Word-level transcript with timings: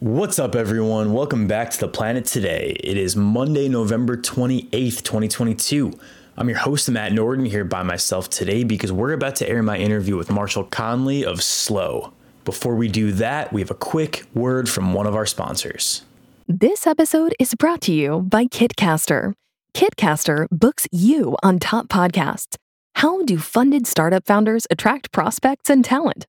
What's 0.00 0.38
up, 0.38 0.54
everyone? 0.56 1.12
Welcome 1.12 1.46
back 1.46 1.68
to 1.72 1.78
the 1.78 1.86
planet 1.86 2.24
today. 2.24 2.74
It 2.82 2.96
is 2.96 3.16
Monday, 3.16 3.68
November 3.68 4.16
28th, 4.16 5.02
2022. 5.02 5.92
I'm 6.38 6.48
your 6.48 6.56
host, 6.56 6.88
Matt 6.90 7.12
Norden, 7.12 7.44
here 7.44 7.66
by 7.66 7.82
myself 7.82 8.30
today 8.30 8.64
because 8.64 8.90
we're 8.90 9.12
about 9.12 9.36
to 9.36 9.46
air 9.46 9.62
my 9.62 9.76
interview 9.76 10.16
with 10.16 10.30
Marshall 10.30 10.64
Conley 10.64 11.22
of 11.22 11.40
SLØ. 11.40 12.10
Before 12.46 12.76
we 12.76 12.88
do 12.88 13.12
that, 13.12 13.52
we 13.52 13.60
have 13.60 13.70
a 13.70 13.74
quick 13.74 14.24
word 14.32 14.70
from 14.70 14.94
one 14.94 15.06
of 15.06 15.14
our 15.14 15.26
sponsors. 15.26 16.00
This 16.48 16.86
episode 16.86 17.34
is 17.38 17.54
brought 17.54 17.82
to 17.82 17.92
you 17.92 18.22
by 18.22 18.46
Kitcaster. 18.46 19.34
Kitcaster 19.74 20.46
books 20.50 20.86
you 20.90 21.36
on 21.42 21.58
top 21.58 21.88
podcasts. 21.88 22.56
How 22.94 23.22
do 23.24 23.36
funded 23.36 23.86
startup 23.86 24.24
founders 24.24 24.66
attract 24.70 25.12
prospects 25.12 25.68
and 25.68 25.84
talent? 25.84 26.24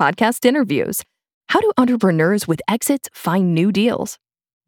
Podcast 0.00 0.44
interviews 0.44 1.04
how 1.48 1.60
do 1.60 1.72
entrepreneurs 1.76 2.48
with 2.48 2.60
exits 2.68 3.08
find 3.12 3.54
new 3.54 3.72
deals? 3.72 4.18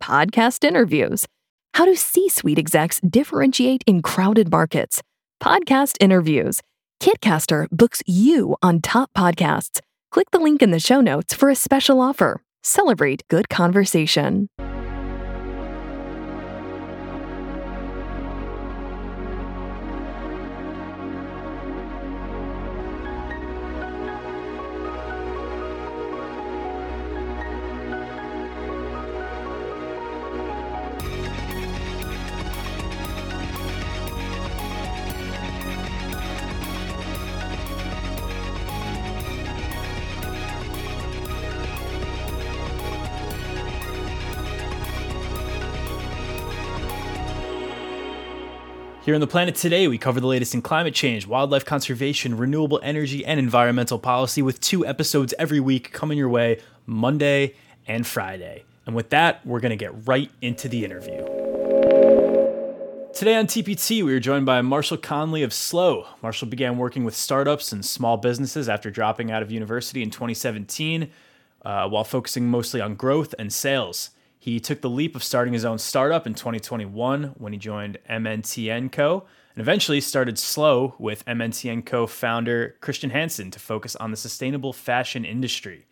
Podcast 0.02 0.64
interviews. 0.64 1.26
How 1.74 1.84
do 1.84 1.94
C 1.94 2.28
suite 2.28 2.58
execs 2.58 3.00
differentiate 3.00 3.82
in 3.86 4.02
crowded 4.02 4.50
markets? 4.50 5.02
Podcast 5.42 5.96
interviews. 6.00 6.60
Kitcaster 7.00 7.68
books 7.70 8.02
you 8.06 8.56
on 8.62 8.80
top 8.80 9.10
podcasts. 9.16 9.80
Click 10.10 10.30
the 10.30 10.38
link 10.38 10.62
in 10.62 10.70
the 10.70 10.78
show 10.78 11.00
notes 11.00 11.34
for 11.34 11.50
a 11.50 11.56
special 11.56 12.00
offer. 12.00 12.42
Celebrate 12.62 13.26
good 13.28 13.48
conversation. 13.48 14.48
Here 49.04 49.14
on 49.14 49.20
the 49.20 49.26
planet 49.26 49.54
today, 49.54 49.86
we 49.86 49.98
cover 49.98 50.18
the 50.18 50.26
latest 50.26 50.54
in 50.54 50.62
climate 50.62 50.94
change, 50.94 51.26
wildlife 51.26 51.66
conservation, 51.66 52.38
renewable 52.38 52.80
energy, 52.82 53.22
and 53.22 53.38
environmental 53.38 53.98
policy 53.98 54.40
with 54.40 54.62
two 54.62 54.86
episodes 54.86 55.34
every 55.38 55.60
week 55.60 55.92
coming 55.92 56.16
your 56.16 56.30
way 56.30 56.58
Monday 56.86 57.54
and 57.86 58.06
Friday. 58.06 58.64
And 58.86 58.96
with 58.96 59.10
that, 59.10 59.44
we're 59.46 59.60
going 59.60 59.70
to 59.70 59.76
get 59.76 60.08
right 60.08 60.30
into 60.40 60.70
the 60.70 60.86
interview. 60.86 61.18
Today 63.12 63.36
on 63.36 63.46
TPT, 63.46 64.02
we 64.02 64.14
are 64.14 64.20
joined 64.20 64.46
by 64.46 64.62
Marshall 64.62 64.96
Conley 64.96 65.42
of 65.42 65.50
SLØ. 65.50 66.06
Marshall 66.22 66.48
began 66.48 66.78
working 66.78 67.04
with 67.04 67.14
startups 67.14 67.72
and 67.72 67.84
small 67.84 68.16
businesses 68.16 68.70
after 68.70 68.90
dropping 68.90 69.30
out 69.30 69.42
of 69.42 69.50
university 69.50 70.02
in 70.02 70.08
2017 70.08 71.10
uh, 71.62 71.86
while 71.90 72.04
focusing 72.04 72.48
mostly 72.48 72.80
on 72.80 72.94
growth 72.94 73.34
and 73.38 73.52
sales. 73.52 74.12
He 74.44 74.60
took 74.60 74.82
the 74.82 74.90
leap 74.90 75.16
of 75.16 75.24
starting 75.24 75.54
his 75.54 75.64
own 75.64 75.78
startup 75.78 76.26
in 76.26 76.34
2021 76.34 77.36
when 77.38 77.54
he 77.54 77.58
joined 77.58 77.96
MNTN 78.10 78.92
Co. 78.92 79.24
and 79.54 79.62
eventually 79.62 80.02
started 80.02 80.34
SLØ 80.36 81.00
with 81.00 81.24
MNTN 81.24 81.86
Co. 81.86 82.06
founder 82.06 82.76
Kristian 82.82 83.10
Hansen 83.10 83.50
to 83.52 83.58
focus 83.58 83.96
on 83.96 84.10
the 84.10 84.18
sustainable 84.18 84.74
fashion 84.74 85.24
industry. 85.24 85.86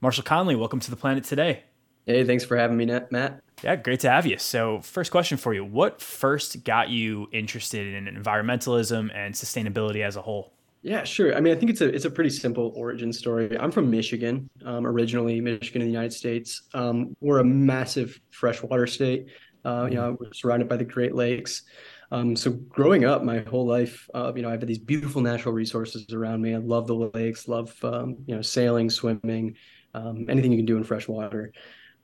Marshall 0.00 0.22
Conley, 0.22 0.54
welcome 0.54 0.78
to 0.78 0.90
the 0.90 0.96
planet 0.96 1.24
today. 1.24 1.64
Hey, 2.06 2.22
thanks 2.22 2.44
for 2.44 2.56
having 2.56 2.76
me, 2.76 2.86
Matt. 2.86 3.42
Yeah, 3.64 3.74
great 3.74 3.98
to 4.00 4.10
have 4.10 4.26
you. 4.26 4.38
So, 4.38 4.80
first 4.80 5.10
question 5.10 5.36
for 5.36 5.52
you 5.52 5.64
What 5.64 6.00
first 6.00 6.62
got 6.62 6.90
you 6.90 7.26
interested 7.32 7.94
in 7.94 8.06
environmentalism 8.06 9.12
and 9.12 9.34
sustainability 9.34 10.04
as 10.04 10.14
a 10.14 10.22
whole? 10.22 10.52
Yeah, 10.82 11.02
sure. 11.04 11.34
I 11.34 11.40
mean, 11.40 11.52
I 11.52 11.58
think 11.58 11.70
it's 11.70 11.80
a 11.80 11.88
it's 11.92 12.04
a 12.04 12.10
pretty 12.10 12.30
simple 12.30 12.72
origin 12.76 13.12
story. 13.12 13.58
I'm 13.58 13.72
from 13.72 13.90
Michigan, 13.90 14.48
um, 14.64 14.86
originally 14.86 15.40
Michigan 15.40 15.82
in 15.82 15.88
the 15.88 15.92
United 15.92 16.12
States. 16.12 16.62
Um, 16.72 17.16
we're 17.20 17.40
a 17.40 17.44
massive 17.44 18.18
freshwater 18.30 18.86
state. 18.86 19.26
Uh, 19.64 19.88
you 19.90 19.96
know, 19.96 20.16
we're 20.20 20.32
surrounded 20.32 20.68
by 20.68 20.76
the 20.76 20.84
Great 20.84 21.14
Lakes. 21.16 21.62
Um, 22.12 22.36
so 22.36 22.52
growing 22.52 23.04
up, 23.04 23.24
my 23.24 23.40
whole 23.40 23.66
life, 23.66 24.08
uh, 24.14 24.32
you 24.34 24.42
know, 24.42 24.48
I've 24.48 24.60
had 24.60 24.68
these 24.68 24.78
beautiful 24.78 25.20
natural 25.20 25.52
resources 25.52 26.06
around 26.12 26.40
me. 26.40 26.54
I 26.54 26.58
love 26.58 26.86
the 26.86 26.94
lakes, 26.94 27.48
love 27.48 27.74
um, 27.82 28.16
you 28.26 28.36
know 28.36 28.42
sailing, 28.42 28.88
swimming, 28.88 29.56
um, 29.94 30.26
anything 30.28 30.52
you 30.52 30.58
can 30.58 30.66
do 30.66 30.76
in 30.76 30.84
freshwater. 30.84 31.52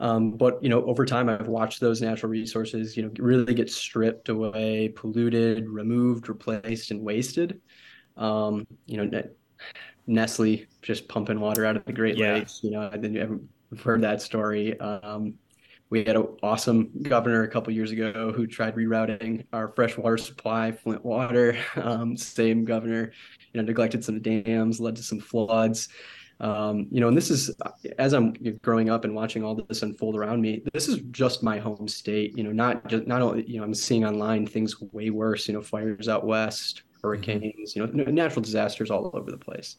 Um, 0.01 0.33
but 0.33 0.61
you 0.65 0.69
know, 0.69 0.85
over 0.85 1.07
time, 1.07 1.29
I've 1.29 1.47
watched 1.47 1.79
those 1.81 2.03
natural 2.03 2.31
resources, 2.31 2.97
you 2.97 3.05
know, 3.05 3.11
really 3.21 3.55
get 3.55 3.71
stripped 3.71 4.29
away, 4.29 4.89
polluted, 4.89 5.69
removed, 5.69 6.29
replaced, 6.29 6.91
and 6.91 7.01
wasted 7.01 7.61
um, 8.17 8.67
you 8.87 8.97
know, 8.97 9.23
Nestle 10.07 10.67
just 10.83 11.09
pumping 11.09 11.41
water 11.41 11.65
out 11.65 11.77
of 11.77 11.85
the 11.85 11.93
Great 11.93 12.17
yeah. 12.17 12.35
Lakes. 12.35 12.61
You 12.63 12.71
know, 12.71 12.89
I 12.93 12.97
didn't 12.97 13.17
have 13.17 13.81
heard 13.81 14.03
that 14.03 14.23
story. 14.23 14.79
Um, 14.81 15.35
we 15.91 16.03
had 16.05 16.17
an 16.17 16.27
awesome 16.43 16.91
governor 17.03 17.45
a 17.45 17.49
couple 17.49 17.73
years 17.73 17.93
ago 17.93 18.33
who 18.33 18.47
tried 18.47 18.75
rerouting 18.75 19.45
our 19.53 19.69
freshwater 19.69 20.19
supply, 20.19 20.73
Flint 20.73 21.05
water. 21.05 21.57
Um, 21.77 22.17
same 22.17 22.65
governor, 22.65 23.13
you 23.53 23.61
know, 23.61 23.67
neglected 23.67 24.05
some 24.05 24.21
dams, 24.21 24.81
led 24.81 24.97
to 24.97 25.03
some 25.03 25.21
floods. 25.21 25.89
Um, 26.41 26.89
you 26.91 27.01
know, 27.01 27.09
and 27.09 27.17
this 27.17 27.31
is 27.31 27.55
as 27.99 28.13
I'm 28.13 28.33
growing 28.63 28.91
up 28.91 29.05
and 29.05 29.15
watching 29.15 29.45
all 29.45 29.55
this 29.55 29.83
unfold 29.83 30.17
around 30.17 30.41
me. 30.41 30.63
This 30.73 30.89
is 30.89 31.01
just 31.11 31.43
my 31.43 31.59
home 31.59 31.87
state. 31.87 32.37
You 32.37 32.45
know, 32.45 32.53
not 32.53 32.89
just 32.89 33.07
not 33.07 33.23
only 33.23 33.49
you 33.49 33.59
know 33.59 33.65
I'm 33.65 33.75
seeing 33.75 34.05
online 34.05 34.47
things 34.47 34.81
way 34.81 35.11
worse. 35.11 35.47
You 35.47 35.55
know, 35.55 35.63
fires 35.63 36.09
out 36.09 36.27
west, 36.27 36.83
hurricanes, 37.05 37.77
you 37.77 37.87
know, 37.87 38.05
natural 38.05 38.43
disasters 38.43 38.91
all 38.91 39.11
over 39.13 39.31
the 39.31 39.37
place. 39.37 39.77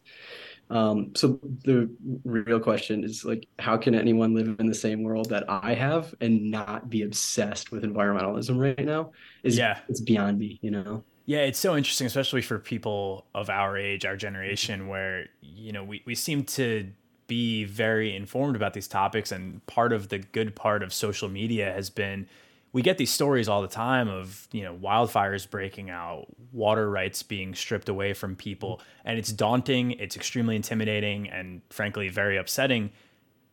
Um, 0.70 1.12
so 1.16 1.40
the 1.64 1.90
real 2.24 2.60
question 2.60 3.04
is 3.04 3.26
like, 3.26 3.48
how 3.60 3.78
can 3.78 3.96
anyone 3.96 4.36
live 4.36 4.60
in 4.60 4.68
the 4.68 4.76
same 4.76 5.04
world 5.04 5.30
that 5.30 5.44
I 5.48 5.74
have 5.74 6.14
and 6.22 6.52
not 6.52 6.90
be 6.90 7.02
obsessed 7.02 7.72
with 7.72 7.84
environmentalism 7.84 8.60
right 8.60 8.86
now? 8.86 9.12
Is 9.44 9.58
yeah, 9.58 9.80
it's 9.90 10.02
beyond 10.02 10.38
me, 10.40 10.60
you 10.62 10.72
know. 10.72 11.04
Yeah, 11.26 11.40
it's 11.40 11.58
so 11.58 11.76
interesting, 11.76 12.06
especially 12.06 12.44
for 12.44 12.60
people 12.60 13.26
of 13.34 13.50
our 13.50 13.78
age, 13.78 14.06
our 14.06 14.16
generation, 14.16 14.88
where 14.88 15.26
you 15.42 15.72
know 15.72 15.84
we, 15.84 16.04
we 16.06 16.14
seem 16.14 16.44
to 16.44 16.88
be 17.28 17.64
very 17.66 18.16
informed 18.16 18.56
about 18.56 18.74
these 18.74 18.88
topics, 18.88 19.32
and 19.32 19.66
part 19.66 19.94
of 19.94 20.10
the 20.10 20.20
good 20.20 20.56
part 20.56 20.84
of 20.84 20.94
social 20.94 21.30
media 21.30 21.72
has 21.74 21.90
been 21.90 22.28
we 22.76 22.82
get 22.82 22.98
these 22.98 23.10
stories 23.10 23.48
all 23.48 23.62
the 23.62 23.70
time 23.70 24.10
of 24.10 24.50
you 24.52 24.62
know 24.62 24.76
wildfires 24.76 25.50
breaking 25.50 25.90
out 25.90 26.26
water 26.52 26.90
rights 26.90 27.24
being 27.24 27.56
stripped 27.56 27.88
away 27.88 28.12
from 28.12 28.36
people 28.36 28.82
and 29.06 29.18
it's 29.18 29.32
daunting 29.32 29.92
it's 29.92 30.18
extremely 30.18 30.58
intimidating 30.58 31.30
and 31.30 31.62
frankly 31.70 32.10
very 32.10 32.36
upsetting. 32.36 32.92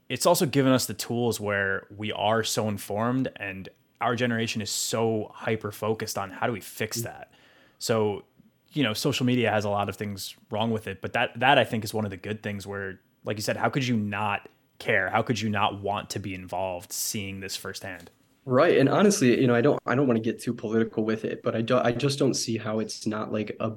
It's 0.09 0.27
also 0.27 0.45
given 0.45 0.73
us 0.73 0.87
the 0.87 0.95
tools 0.95 1.39
where 1.39 1.87
we 1.97 2.11
are 2.11 2.43
so 2.43 2.69
informed 2.69 3.31
and 3.37 3.69
our 4.01 4.17
generation 4.17 4.61
is 4.61 4.71
so 4.71 5.31
hyper 5.33 5.71
focused 5.71 6.19
on 6.19 6.33
how 6.33 6.49
do 6.49 6.53
we 6.53 6.61
fix 6.61 6.99
mm. 6.99 7.05
that. 7.05 7.31
So 7.79 8.25
you 8.73 8.83
know 8.83 8.93
social 8.93 9.25
media 9.25 9.53
has 9.53 9.65
a 9.65 9.71
lot 9.71 9.89
of 9.89 9.95
things 9.95 10.35
wrong 10.51 10.73
with 10.73 10.89
it 10.89 11.01
but 11.01 11.13
that 11.13 11.39
that 11.39 11.59
i 11.59 11.65
think 11.65 11.85
is 11.85 11.93
one 11.93 12.07
of 12.07 12.11
the 12.11 12.17
good 12.17 12.43
things 12.43 12.67
where 12.67 12.99
like 13.25 13.37
you 13.37 13.43
said 13.43 13.57
how 13.57 13.69
could 13.69 13.87
you 13.87 13.97
not 13.97 14.49
care? 14.79 15.11
How 15.11 15.23
could 15.23 15.41
you 15.41 15.49
not 15.49 15.81
want 15.81 16.11
to 16.11 16.19
be 16.19 16.35
involved 16.35 16.93
seeing 16.93 17.39
this 17.39 17.57
firsthand 17.57 18.11
Right. 18.45 18.79
And 18.79 18.89
honestly, 18.89 19.41
you 19.41 19.47
know, 19.47 19.55
I 19.55 19.61
don't 19.61 19.81
I 19.87 19.95
don't 19.95 20.07
want 20.07 20.17
to 20.17 20.23
get 20.23 20.41
too 20.41 20.53
political 20.53 21.05
with 21.05 21.25
it, 21.25 21.43
but 21.43 21.55
I 21.55 21.63
don't, 21.63 21.85
I 21.87 21.93
just 21.93 22.19
don't 22.19 22.35
see 22.35 22.57
how 22.57 22.81
it's 22.81 23.07
not 23.07 23.33
like 23.33 23.57
a 23.61 23.73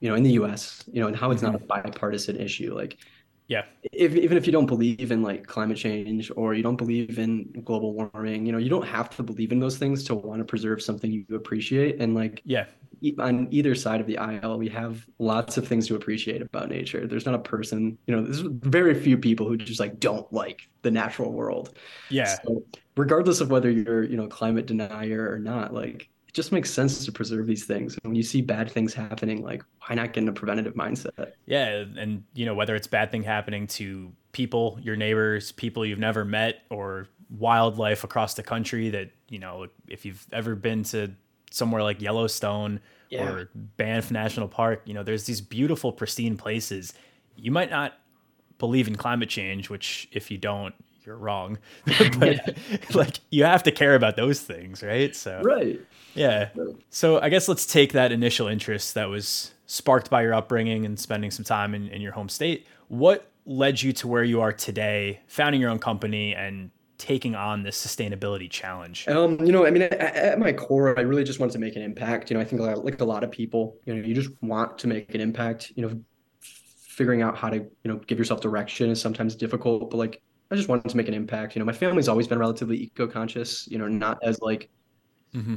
you 0.00 0.08
know, 0.08 0.14
in 0.14 0.22
the 0.22 0.32
US, 0.32 0.82
you 0.90 1.00
know, 1.00 1.06
and 1.06 1.16
how 1.16 1.30
it's 1.30 1.42
not 1.42 1.54
a 1.54 1.58
mm-hmm. 1.58 1.66
bipartisan 1.66 2.36
issue. 2.36 2.74
Like 2.74 2.98
yeah. 3.50 3.64
If, 3.90 4.14
even 4.14 4.36
if 4.36 4.46
you 4.46 4.52
don't 4.52 4.66
believe 4.66 5.10
in 5.10 5.24
like 5.24 5.44
climate 5.44 5.76
change 5.76 6.30
or 6.36 6.54
you 6.54 6.62
don't 6.62 6.76
believe 6.76 7.18
in 7.18 7.50
global 7.64 7.92
warming, 7.94 8.46
you 8.46 8.52
know, 8.52 8.58
you 8.58 8.70
don't 8.70 8.86
have 8.86 9.10
to 9.16 9.24
believe 9.24 9.50
in 9.50 9.58
those 9.58 9.76
things 9.76 10.04
to 10.04 10.14
want 10.14 10.38
to 10.38 10.44
preserve 10.44 10.80
something 10.80 11.10
you 11.10 11.24
appreciate. 11.34 12.00
And 12.00 12.14
like, 12.14 12.42
yeah, 12.44 12.66
on 13.18 13.48
either 13.50 13.74
side 13.74 14.00
of 14.00 14.06
the 14.06 14.18
aisle, 14.18 14.56
we 14.56 14.68
have 14.68 15.04
lots 15.18 15.56
of 15.56 15.66
things 15.66 15.88
to 15.88 15.96
appreciate 15.96 16.42
about 16.42 16.68
nature. 16.68 17.08
There's 17.08 17.26
not 17.26 17.34
a 17.34 17.40
person, 17.40 17.98
you 18.06 18.14
know, 18.14 18.22
there's 18.22 18.38
very 18.38 18.94
few 18.94 19.18
people 19.18 19.48
who 19.48 19.56
just 19.56 19.80
like 19.80 19.98
don't 19.98 20.32
like 20.32 20.68
the 20.82 20.92
natural 20.92 21.32
world. 21.32 21.76
Yeah. 22.08 22.36
So 22.44 22.62
regardless 22.96 23.40
of 23.40 23.50
whether 23.50 23.68
you're, 23.68 24.04
you 24.04 24.16
know, 24.16 24.28
climate 24.28 24.66
denier 24.66 25.28
or 25.28 25.40
not, 25.40 25.74
like 25.74 26.08
it 26.30 26.34
just 26.34 26.52
makes 26.52 26.70
sense 26.70 27.04
to 27.04 27.10
preserve 27.10 27.48
these 27.48 27.64
things. 27.64 27.94
And 27.94 28.10
when 28.10 28.14
you 28.14 28.22
see 28.22 28.40
bad 28.40 28.70
things 28.70 28.94
happening, 28.94 29.42
like 29.42 29.64
why 29.80 29.96
not 29.96 30.12
get 30.12 30.22
in 30.22 30.28
a 30.28 30.32
preventative 30.32 30.74
mindset? 30.74 31.32
Yeah, 31.46 31.84
and 31.96 32.22
you 32.34 32.46
know 32.46 32.54
whether 32.54 32.76
it's 32.76 32.86
bad 32.86 33.10
thing 33.10 33.24
happening 33.24 33.66
to 33.66 34.12
people, 34.30 34.78
your 34.80 34.94
neighbors, 34.94 35.50
people 35.50 35.84
you've 35.84 35.98
never 35.98 36.24
met, 36.24 36.62
or 36.70 37.08
wildlife 37.36 38.04
across 38.04 38.34
the 38.34 38.44
country. 38.44 38.90
That 38.90 39.10
you 39.28 39.40
know, 39.40 39.66
if 39.88 40.06
you've 40.06 40.24
ever 40.32 40.54
been 40.54 40.84
to 40.84 41.10
somewhere 41.50 41.82
like 41.82 42.00
Yellowstone 42.00 42.78
yeah. 43.08 43.28
or 43.28 43.50
Banff 43.56 44.12
National 44.12 44.46
Park, 44.46 44.82
you 44.84 44.94
know, 44.94 45.02
there's 45.02 45.24
these 45.24 45.40
beautiful, 45.40 45.90
pristine 45.90 46.36
places. 46.36 46.94
You 47.34 47.50
might 47.50 47.70
not 47.70 47.94
believe 48.58 48.86
in 48.86 48.94
climate 48.94 49.28
change, 49.28 49.68
which 49.68 50.08
if 50.12 50.30
you 50.30 50.38
don't, 50.38 50.76
you're 51.10 51.18
wrong. 51.18 51.58
but 52.18 52.56
like 52.94 53.18
you 53.30 53.44
have 53.44 53.64
to 53.64 53.72
care 53.72 53.94
about 53.94 54.16
those 54.16 54.40
things, 54.40 54.82
right? 54.82 55.14
So 55.14 55.42
right. 55.42 55.80
Yeah. 56.14 56.50
So 56.88 57.20
I 57.20 57.28
guess 57.28 57.48
let's 57.48 57.66
take 57.66 57.92
that 57.92 58.12
initial 58.12 58.46
interest 58.46 58.94
that 58.94 59.08
was 59.08 59.52
sparked 59.66 60.08
by 60.08 60.22
your 60.22 60.34
upbringing 60.34 60.86
and 60.86 60.98
spending 60.98 61.30
some 61.30 61.44
time 61.44 61.74
in, 61.74 61.88
in 61.88 62.00
your 62.00 62.12
home 62.12 62.28
state. 62.28 62.66
What 62.88 63.28
led 63.44 63.82
you 63.82 63.92
to 63.94 64.08
where 64.08 64.24
you 64.24 64.40
are 64.40 64.52
today, 64.52 65.20
founding 65.26 65.60
your 65.60 65.70
own 65.70 65.78
company 65.78 66.34
and 66.34 66.70
taking 66.98 67.34
on 67.34 67.62
this 67.62 67.84
sustainability 67.84 68.48
challenge? 68.48 69.08
Um, 69.08 69.44
you 69.44 69.52
know, 69.52 69.66
I 69.66 69.70
mean, 69.70 69.82
at, 69.82 69.94
at, 69.94 70.38
my 70.38 70.52
core, 70.52 70.96
I 70.98 71.02
really 71.02 71.24
just 71.24 71.40
wanted 71.40 71.52
to 71.52 71.58
make 71.58 71.74
an 71.74 71.82
impact. 71.82 72.30
You 72.30 72.34
know, 72.34 72.40
I 72.40 72.44
think 72.44 72.60
like 72.62 73.00
a 73.00 73.04
lot 73.04 73.24
of 73.24 73.30
people, 73.30 73.76
you 73.84 73.94
know, 73.94 74.06
you 74.06 74.14
just 74.14 74.30
want 74.42 74.78
to 74.78 74.86
make 74.86 75.14
an 75.14 75.20
impact. 75.20 75.72
You 75.74 75.86
know, 75.86 76.00
figuring 76.40 77.22
out 77.22 77.36
how 77.36 77.48
to, 77.48 77.56
you 77.56 77.70
know, 77.84 77.96
give 77.96 78.18
yourself 78.18 78.40
direction 78.42 78.90
is 78.90 79.00
sometimes 79.00 79.34
difficult, 79.34 79.90
but 79.90 79.96
like 79.96 80.20
I 80.50 80.56
just 80.56 80.68
wanted 80.68 80.88
to 80.88 80.96
make 80.96 81.08
an 81.08 81.14
impact. 81.14 81.54
You 81.54 81.60
know, 81.60 81.66
my 81.66 81.72
family's 81.72 82.08
always 82.08 82.26
been 82.26 82.38
relatively 82.38 82.76
eco-conscious. 82.76 83.68
You 83.68 83.78
know, 83.78 83.88
not 83.88 84.18
as 84.22 84.40
like. 84.40 84.70
Mm-hmm 85.34 85.56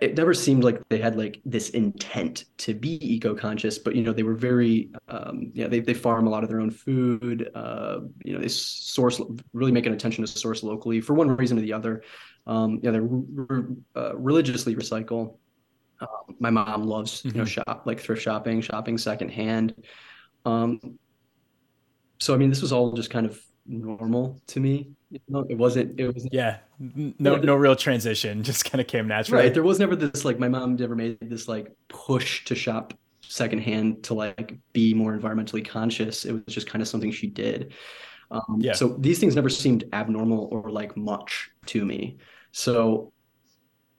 it 0.00 0.16
never 0.16 0.34
seemed 0.34 0.64
like 0.64 0.86
they 0.88 0.98
had 0.98 1.16
like 1.16 1.40
this 1.44 1.70
intent 1.70 2.46
to 2.58 2.74
be 2.74 3.14
eco-conscious 3.14 3.78
but 3.78 3.94
you 3.94 4.02
know 4.02 4.12
they 4.12 4.24
were 4.24 4.34
very 4.34 4.90
um 5.08 5.50
yeah 5.54 5.68
they, 5.68 5.80
they 5.80 5.94
farm 5.94 6.26
a 6.26 6.30
lot 6.30 6.42
of 6.42 6.48
their 6.48 6.60
own 6.60 6.70
food 6.70 7.50
uh 7.54 8.00
you 8.24 8.32
know 8.32 8.40
they 8.40 8.48
source 8.48 9.20
really 9.52 9.72
make 9.72 9.86
an 9.86 9.92
attention 9.92 10.24
to 10.24 10.30
source 10.30 10.62
locally 10.62 11.00
for 11.00 11.14
one 11.14 11.36
reason 11.36 11.56
or 11.56 11.60
the 11.60 11.72
other 11.72 12.02
um 12.46 12.80
yeah 12.82 12.90
they're 12.90 13.08
uh, 13.96 14.16
religiously 14.16 14.74
recycle 14.74 15.36
um, 16.00 16.36
my 16.40 16.50
mom 16.50 16.82
loves 16.82 17.18
mm-hmm. 17.18 17.28
you 17.28 17.34
know 17.34 17.44
mm-hmm. 17.44 17.62
shop 17.70 17.82
like 17.86 18.00
thrift 18.00 18.22
shopping 18.22 18.60
shopping 18.60 18.98
secondhand 18.98 19.74
um 20.44 20.80
so 22.18 22.34
i 22.34 22.36
mean 22.36 22.50
this 22.50 22.62
was 22.62 22.72
all 22.72 22.92
just 22.92 23.10
kind 23.10 23.26
of 23.26 23.40
normal 23.68 24.40
to 24.48 24.60
me 24.60 24.96
you 25.10 25.20
know, 25.28 25.46
it 25.48 25.56
wasn't. 25.56 25.98
It 26.00 26.12
was. 26.12 26.26
Yeah. 26.32 26.58
No. 26.78 27.36
No 27.36 27.54
real 27.54 27.76
transition. 27.76 28.42
Just 28.42 28.64
kind 28.70 28.80
of 28.80 28.86
came 28.86 29.06
naturally. 29.06 29.44
Right. 29.44 29.54
There 29.54 29.62
was 29.62 29.78
never 29.78 29.94
this 29.94 30.24
like 30.24 30.38
my 30.38 30.48
mom 30.48 30.76
never 30.76 30.96
made 30.96 31.18
this 31.20 31.48
like 31.48 31.72
push 31.88 32.44
to 32.46 32.54
shop 32.54 32.94
secondhand 33.20 34.04
to 34.04 34.14
like 34.14 34.56
be 34.72 34.94
more 34.94 35.16
environmentally 35.16 35.66
conscious. 35.66 36.24
It 36.24 36.32
was 36.32 36.42
just 36.48 36.68
kind 36.68 36.80
of 36.80 36.88
something 36.88 37.10
she 37.10 37.26
did. 37.26 37.72
Um, 38.30 38.58
yeah. 38.58 38.72
So 38.72 38.96
these 38.98 39.18
things 39.18 39.34
never 39.34 39.48
seemed 39.48 39.84
abnormal 39.92 40.48
or 40.50 40.70
like 40.70 40.96
much 40.96 41.50
to 41.66 41.84
me. 41.84 42.18
So, 42.52 43.12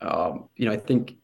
um, 0.01 0.49
you 0.55 0.65
know, 0.65 0.71
I 0.71 0.77
think 0.77 1.15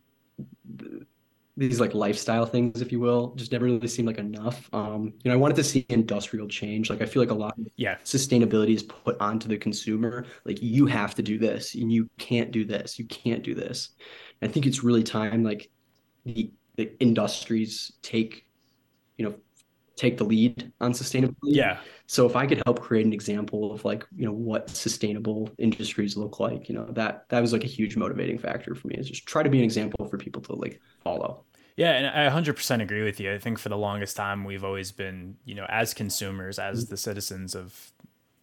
these 1.56 1.80
like 1.80 1.94
lifestyle 1.94 2.46
things, 2.46 2.82
if 2.82 2.92
you 2.92 3.00
will, 3.00 3.36
just 3.36 3.52
never 3.52 3.66
really 3.66 3.88
seemed 3.88 4.08
like 4.08 4.18
enough. 4.18 4.68
Um, 4.74 5.14
you 5.24 5.30
know, 5.30 5.34
I 5.34 5.38
wanted 5.38 5.56
to 5.58 5.64
see 5.64 5.86
industrial 5.90 6.48
change. 6.48 6.90
Like 6.90 7.02
I 7.02 7.06
feel 7.06 7.22
like 7.22 7.30
a 7.30 7.36
lot 7.36 7.58
of 7.60 7.68
yeah 7.76 7.98
sustainability 8.04 8.74
is 8.74 8.84
put 8.84 9.20
onto 9.20 9.48
the 9.48 9.58
consumer. 9.58 10.26
Like 10.46 10.62
you 10.62 10.88
have 10.88 11.14
to 11.16 11.22
do 11.22 11.38
this 11.38 11.76
and 11.76 11.92
you 11.92 12.10
can't 12.18 12.52
do 12.52 12.66
this. 12.66 12.98
You 12.98 13.06
can't 13.06 13.44
do 13.44 13.54
this. 13.54 13.90
And 14.42 14.50
I 14.50 14.54
think 14.54 14.66
it's 14.66 14.84
really 14.84 15.04
time 15.04 15.44
like 15.44 15.70
the 16.26 16.52
the 16.76 17.00
industries 17.00 17.92
take, 18.02 18.48
you 19.18 19.26
know, 19.26 19.36
take 19.96 20.18
the 20.18 20.24
lead 20.24 20.72
on 20.82 20.92
sustainability. 20.92 21.36
Yeah. 21.44 21.80
So 22.08 22.26
if 22.26 22.36
I 22.36 22.48
could 22.48 22.64
help 22.66 22.82
create 22.82 23.06
an 23.06 23.14
example 23.14 23.72
of 23.72 23.86
like, 23.86 24.06
you 24.16 24.26
know, 24.26 24.32
what 24.32 24.70
sustainable 24.70 25.52
industries 25.60 26.18
look 26.18 26.40
like, 26.40 26.68
you 26.68 26.74
know, 26.74 26.88
that 26.92 27.30
that 27.30 27.42
was 27.42 27.54
like 27.54 27.64
a 27.64 27.68
huge 27.68 27.96
motivating 27.96 28.40
factor 28.40 28.74
for 28.74 28.88
me 28.88 28.96
is 28.96 29.08
just 29.08 29.28
try 29.28 29.44
to 29.44 29.50
be 29.50 29.60
an 29.60 29.64
example 29.64 30.08
for 30.08 30.18
people 30.18 30.42
to 30.42 30.56
like 30.56 30.82
follow. 31.04 31.44
Yeah, 31.76 31.94
and 31.94 32.08
I 32.08 32.42
100% 32.42 32.82
agree 32.82 33.04
with 33.04 33.20
you. 33.20 33.34
I 33.34 33.40
think 33.40 33.58
for 33.58 33.70
the 33.70 33.78
longest 33.78 34.16
time 34.16 34.44
we've 34.44 34.64
always 34.64 34.92
been, 34.92 35.38
you 35.44 35.56
know, 35.56 35.66
as 35.70 35.94
consumers, 35.94 36.60
as 36.60 36.88
the 36.88 36.98
citizens 36.98 37.56
of 37.56 37.92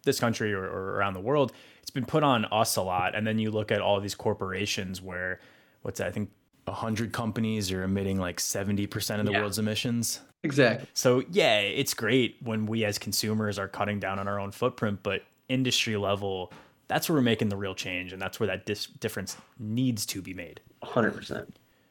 this 0.03 0.19
country 0.19 0.53
or, 0.53 0.63
or 0.63 0.95
around 0.97 1.13
the 1.13 1.21
world, 1.21 1.53
it's 1.81 1.91
been 1.91 2.05
put 2.05 2.23
on 2.23 2.45
us 2.45 2.75
a 2.75 2.81
lot. 2.81 3.15
And 3.15 3.25
then 3.25 3.39
you 3.39 3.51
look 3.51 3.71
at 3.71 3.81
all 3.81 3.99
these 4.01 4.15
corporations 4.15 5.01
where 5.01 5.39
what's 5.81 5.99
that? 5.99 6.07
I 6.07 6.11
think 6.11 6.29
100 6.65 7.13
companies 7.13 7.71
are 7.71 7.83
emitting 7.83 8.19
like 8.19 8.37
70% 8.37 9.19
of 9.19 9.25
the 9.25 9.31
yeah. 9.31 9.39
world's 9.39 9.59
emissions. 9.59 10.21
Exactly. 10.43 10.87
So, 10.93 11.23
yeah, 11.31 11.59
it's 11.59 11.93
great 11.93 12.37
when 12.41 12.65
we 12.65 12.83
as 12.83 12.97
consumers 12.97 13.57
are 13.59 13.67
cutting 13.67 13.99
down 13.99 14.19
on 14.19 14.27
our 14.27 14.39
own 14.39 14.51
footprint, 14.51 14.99
but 15.03 15.23
industry 15.49 15.95
level, 15.97 16.51
that's 16.87 17.07
where 17.07 17.15
we're 17.15 17.21
making 17.21 17.49
the 17.49 17.57
real 17.57 17.75
change. 17.75 18.11
And 18.11 18.21
that's 18.21 18.39
where 18.39 18.47
that 18.47 18.65
dis- 18.65 18.87
difference 18.87 19.37
needs 19.59 20.05
to 20.07 20.21
be 20.21 20.33
made. 20.33 20.61
100%. 20.83 21.47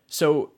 So, 0.06 0.52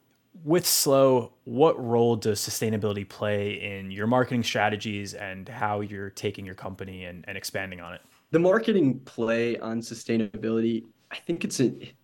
with 0.44 0.64
SLØ, 0.64 1.30
what 1.44 1.82
role 1.82 2.16
does 2.16 2.40
sustainability 2.40 3.08
play 3.08 3.60
in 3.62 3.90
your 3.90 4.06
marketing 4.06 4.42
strategies 4.42 5.14
and 5.14 5.48
how 5.48 5.80
you're 5.80 6.10
taking 6.10 6.46
your 6.46 6.54
company 6.54 7.04
and, 7.04 7.24
and 7.28 7.36
expanding 7.36 7.80
on 7.80 7.94
it? 7.94 8.00
The 8.30 8.38
marketing 8.38 9.00
play 9.00 9.58
on 9.58 9.80
sustainability, 9.80 10.84
I 11.10 11.16
think 11.16 11.44
it's 11.44 11.60
a, 11.60 11.94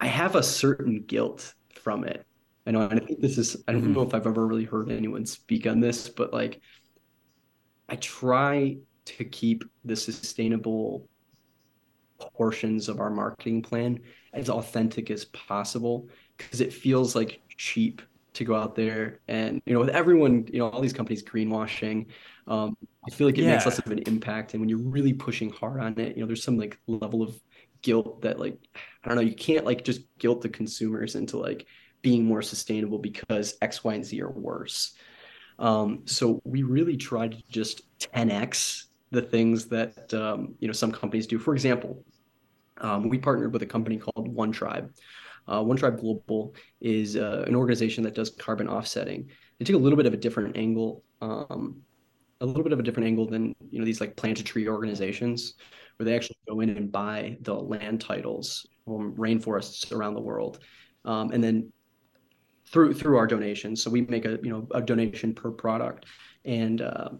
I 0.00 0.06
have 0.06 0.36
a 0.36 0.42
certain 0.42 1.02
guilt 1.02 1.54
from 1.74 2.04
it. 2.04 2.24
I 2.66 2.70
know, 2.70 2.82
and 2.82 3.00
I 3.00 3.04
think 3.04 3.20
this 3.20 3.38
is, 3.38 3.56
I 3.68 3.72
don't 3.72 3.92
know 3.92 4.02
if 4.02 4.14
I've 4.14 4.26
ever 4.26 4.46
really 4.46 4.64
heard 4.64 4.90
anyone 4.90 5.26
speak 5.26 5.66
on 5.66 5.80
this, 5.80 6.08
but 6.08 6.32
like, 6.32 6.60
I 7.88 7.96
try 7.96 8.78
to 9.04 9.24
keep 9.24 9.64
the 9.84 9.94
sustainable 9.94 11.08
portions 12.18 12.88
of 12.88 13.00
our 13.00 13.10
marketing 13.10 13.62
plan 13.62 14.00
as 14.32 14.48
authentic 14.48 15.10
as 15.10 15.26
possible 15.26 16.08
because 16.36 16.60
it 16.60 16.72
feels 16.72 17.14
like 17.14 17.40
cheap 17.56 18.02
to 18.34 18.44
go 18.44 18.54
out 18.54 18.74
there 18.74 19.20
and 19.28 19.62
you 19.64 19.72
know 19.72 19.80
with 19.80 19.88
everyone 19.88 20.46
you 20.52 20.58
know 20.58 20.68
all 20.68 20.80
these 20.80 20.92
companies 20.92 21.22
greenwashing 21.22 22.06
um, 22.48 22.76
i 23.06 23.10
feel 23.10 23.26
like 23.26 23.38
it 23.38 23.42
yeah. 23.42 23.52
makes 23.52 23.64
less 23.64 23.78
of 23.78 23.90
an 23.90 23.98
impact 24.00 24.52
and 24.52 24.60
when 24.60 24.68
you're 24.68 24.78
really 24.78 25.12
pushing 25.12 25.48
hard 25.50 25.80
on 25.80 25.98
it 25.98 26.14
you 26.16 26.20
know 26.20 26.26
there's 26.26 26.42
some 26.42 26.58
like 26.58 26.78
level 26.86 27.22
of 27.22 27.34
guilt 27.80 28.20
that 28.20 28.38
like 28.38 28.58
i 29.04 29.08
don't 29.08 29.16
know 29.16 29.22
you 29.22 29.34
can't 29.34 29.64
like 29.64 29.84
just 29.84 30.02
guilt 30.18 30.42
the 30.42 30.48
consumers 30.48 31.14
into 31.14 31.38
like 31.38 31.66
being 32.06 32.24
more 32.24 32.40
sustainable 32.40 32.98
because 32.98 33.58
X, 33.62 33.82
Y, 33.82 33.94
and 33.94 34.04
Z 34.04 34.20
are 34.22 34.30
worse. 34.30 34.94
Um, 35.58 36.02
so 36.04 36.40
we 36.44 36.62
really 36.62 36.96
try 36.96 37.26
to 37.26 37.36
just 37.48 37.82
10x 37.98 38.84
the 39.10 39.22
things 39.22 39.66
that 39.66 40.14
um, 40.14 40.54
you 40.60 40.68
know 40.68 40.72
some 40.72 40.92
companies 40.92 41.26
do. 41.26 41.38
For 41.40 41.52
example, 41.52 42.04
um, 42.80 43.08
we 43.08 43.18
partnered 43.18 43.52
with 43.52 43.62
a 43.62 43.66
company 43.66 43.96
called 43.96 44.28
One 44.28 44.52
Tribe. 44.52 44.92
Uh, 45.48 45.62
One 45.62 45.76
Tribe 45.76 46.00
Global 46.00 46.54
is 46.80 47.16
uh, 47.16 47.44
an 47.46 47.54
organization 47.54 48.02
that 48.04 48.14
does 48.14 48.30
carbon 48.30 48.68
offsetting. 48.68 49.30
They 49.58 49.64
take 49.64 49.76
a 49.76 49.78
little 49.78 49.96
bit 49.96 50.06
of 50.06 50.14
a 50.14 50.16
different 50.16 50.56
angle, 50.56 51.04
um, 51.20 51.82
a 52.40 52.46
little 52.46 52.62
bit 52.62 52.72
of 52.72 52.80
a 52.80 52.82
different 52.82 53.06
angle 53.06 53.26
than 53.26 53.54
you 53.70 53.78
know 53.78 53.84
these 53.84 54.00
like 54.00 54.16
plant 54.16 54.40
a 54.40 54.44
tree 54.44 54.68
organizations, 54.68 55.54
where 55.96 56.04
they 56.04 56.14
actually 56.14 56.38
go 56.48 56.60
in 56.60 56.70
and 56.70 56.92
buy 56.92 57.38
the 57.42 57.54
land 57.54 58.00
titles 58.00 58.66
from 58.84 59.14
rainforests 59.16 59.92
around 59.92 60.14
the 60.14 60.20
world, 60.20 60.58
um, 61.04 61.30
and 61.30 61.42
then 61.42 61.72
through 62.66 62.94
through 62.94 63.16
our 63.16 63.26
donations. 63.26 63.82
So 63.82 63.90
we 63.90 64.02
make 64.02 64.24
a 64.24 64.38
you 64.42 64.50
know 64.50 64.68
a 64.72 64.82
donation 64.82 65.34
per 65.34 65.50
product, 65.50 66.06
and 66.44 66.82
uh, 66.82 67.10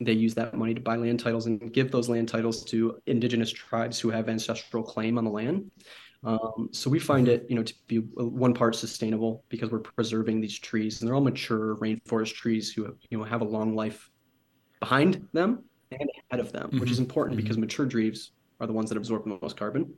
they 0.00 0.12
use 0.12 0.34
that 0.34 0.54
money 0.54 0.74
to 0.74 0.80
buy 0.80 0.96
land 0.96 1.20
titles 1.20 1.46
and 1.46 1.72
give 1.72 1.90
those 1.90 2.08
land 2.08 2.28
titles 2.28 2.64
to 2.64 2.98
indigenous 3.06 3.52
tribes 3.52 3.98
who 3.98 4.10
have 4.10 4.28
ancestral 4.28 4.82
claim 4.82 5.18
on 5.18 5.24
the 5.24 5.30
land. 5.30 5.70
Um, 6.22 6.68
so 6.72 6.90
we 6.90 6.98
find 6.98 7.28
it, 7.28 7.46
you 7.48 7.56
know, 7.56 7.62
to 7.62 7.74
be 7.86 7.98
one 7.98 8.52
part 8.52 8.74
sustainable 8.74 9.44
because 9.48 9.70
we're 9.70 9.78
preserving 9.78 10.40
these 10.40 10.58
trees, 10.58 11.00
and 11.00 11.08
they're 11.08 11.14
all 11.14 11.22
mature 11.22 11.76
rainforest 11.76 12.34
trees 12.34 12.72
who, 12.72 12.94
you 13.08 13.18
know, 13.18 13.24
have 13.24 13.40
a 13.40 13.44
long 13.44 13.74
life 13.74 14.10
behind 14.80 15.26
them 15.32 15.64
and 15.90 16.10
ahead 16.30 16.40
of 16.40 16.52
them, 16.52 16.68
mm-hmm. 16.68 16.80
which 16.80 16.90
is 16.90 16.96
mm-hmm. 16.96 17.04
important 17.04 17.36
mm-hmm. 17.36 17.44
because 17.44 17.58
mature 17.58 17.86
trees 17.86 18.32
are 18.60 18.66
the 18.66 18.72
ones 18.72 18.90
that 18.90 18.98
absorb 18.98 19.24
the 19.24 19.38
most 19.40 19.56
carbon. 19.56 19.94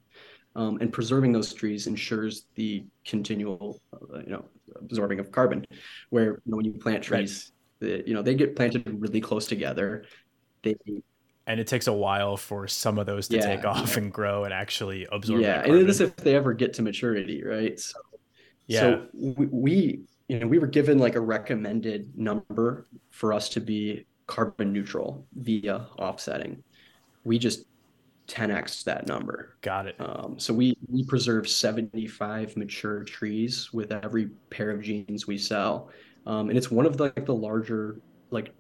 Um, 0.55 0.79
and 0.83 0.93
preserving 0.93 1.33
those 1.33 1.53
trees 1.55 1.87
ensures 1.87 2.45
the 2.57 2.85
continual, 3.07 3.81
uh, 3.95 4.19
you 4.19 4.31
know, 4.31 4.45
absorbing 4.77 5.19
of 5.19 5.33
carbon. 5.33 5.65
Where 6.11 6.41
you 6.45 6.51
know, 6.51 6.57
when 6.59 6.67
you 6.67 6.73
plant 6.73 7.03
trees, 7.03 7.53
right. 7.81 7.89
the, 7.89 8.09
you 8.09 8.15
know, 8.15 8.23
they 8.23 8.35
get 8.35 8.55
planted 8.55 8.85
really 9.01 9.21
close 9.21 9.47
together. 9.47 10.05
They 10.63 10.77
and 11.47 11.59
it 11.59 11.67
takes 11.67 11.87
a 11.87 11.93
while 11.93 12.37
for 12.37 12.69
some 12.69 12.99
of 12.99 13.07
those 13.07 13.29
to 13.29 13.37
yeah, 13.37 13.57
take 13.57 13.65
off 13.65 13.93
yeah. 13.93 14.03
and 14.03 14.13
grow 14.13 14.45
and 14.45 14.55
actually 14.55 15.07
absorb. 15.11 15.41
Yeah, 15.41 15.63
and 15.63 15.89
this 15.89 16.01
if 16.01 16.15
they 16.17 16.35
ever 16.35 16.53
get 16.53 16.75
to 16.75 16.83
maturity, 16.83 17.43
right? 17.45 17.79
So, 17.79 17.99
yeah. 18.67 18.81
So 18.81 19.07
we, 19.13 19.47
we, 19.47 20.01
you 20.29 20.41
know, 20.41 20.47
we 20.47 20.59
were 20.59 20.67
given 20.67 20.99
like 20.99 21.17
a 21.17 21.21
recommended 21.21 22.17
number 22.17 22.87
for 23.11 23.33
us 23.33 23.49
to 23.51 23.61
be 23.61 24.07
carbon 24.27 24.73
neutral 24.73 25.27
via 25.35 25.87
offsetting. 25.99 26.63
We 27.25 27.39
just 27.39 27.67
10x 28.29 28.85
that 28.85 29.07
number. 29.07 29.57
Got 29.63 29.89
it. 29.89 29.97
Um, 29.99 30.39
so 30.39 30.55
we 30.55 30.77
we 30.89 31.05
preserve 31.05 31.49
75 31.49 32.57
mature 32.57 33.03
trees 33.05 33.73
with 33.73 33.93
every 33.93 34.31
pair 34.51 34.71
of 34.71 34.81
jeans 34.81 35.27
we 35.27 35.39
sell, 35.39 35.91
um, 36.27 36.49
and 36.49 36.57
it's 36.57 36.71
one 36.71 36.87
of 36.87 36.97
the, 36.97 37.05
like 37.05 37.27
the 37.27 37.35
larger 37.35 38.01
like 38.31 38.55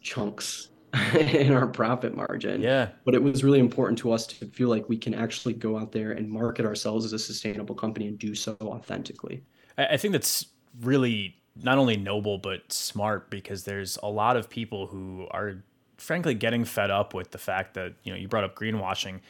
chunks 0.00 0.68
in 1.18 1.52
our 1.52 1.66
profit 1.66 2.16
margin. 2.16 2.62
Yeah. 2.62 2.90
But 3.04 3.14
it 3.14 3.22
was 3.22 3.44
really 3.44 3.58
important 3.58 3.98
to 4.00 4.12
us 4.12 4.26
to 4.26 4.46
feel 4.46 4.68
like 4.68 4.88
we 4.88 4.96
can 4.96 5.14
actually 5.14 5.54
go 5.54 5.78
out 5.78 5.92
there 5.92 6.12
and 6.12 6.30
market 6.30 6.64
ourselves 6.64 7.04
as 7.04 7.12
a 7.12 7.18
sustainable 7.18 7.74
company 7.74 8.06
and 8.06 8.18
do 8.18 8.34
so 8.34 8.56
authentically. 8.62 9.42
I 9.78 9.96
think 9.96 10.12
that's 10.12 10.46
really 10.80 11.36
not 11.62 11.78
only 11.78 11.96
noble 11.96 12.38
but 12.38 12.70
smart 12.72 13.30
because 13.30 13.64
there's 13.64 13.98
a 14.02 14.08
lot 14.08 14.36
of 14.36 14.48
people 14.48 14.86
who 14.86 15.26
are 15.30 15.62
frankly 15.96 16.34
getting 16.34 16.64
fed 16.64 16.90
up 16.90 17.14
with 17.14 17.30
the 17.30 17.38
fact 17.38 17.74
that 17.74 17.94
you 18.02 18.12
know 18.12 18.18
you 18.18 18.28
brought 18.28 18.44
up 18.44 18.54
greenwashing 18.54 19.20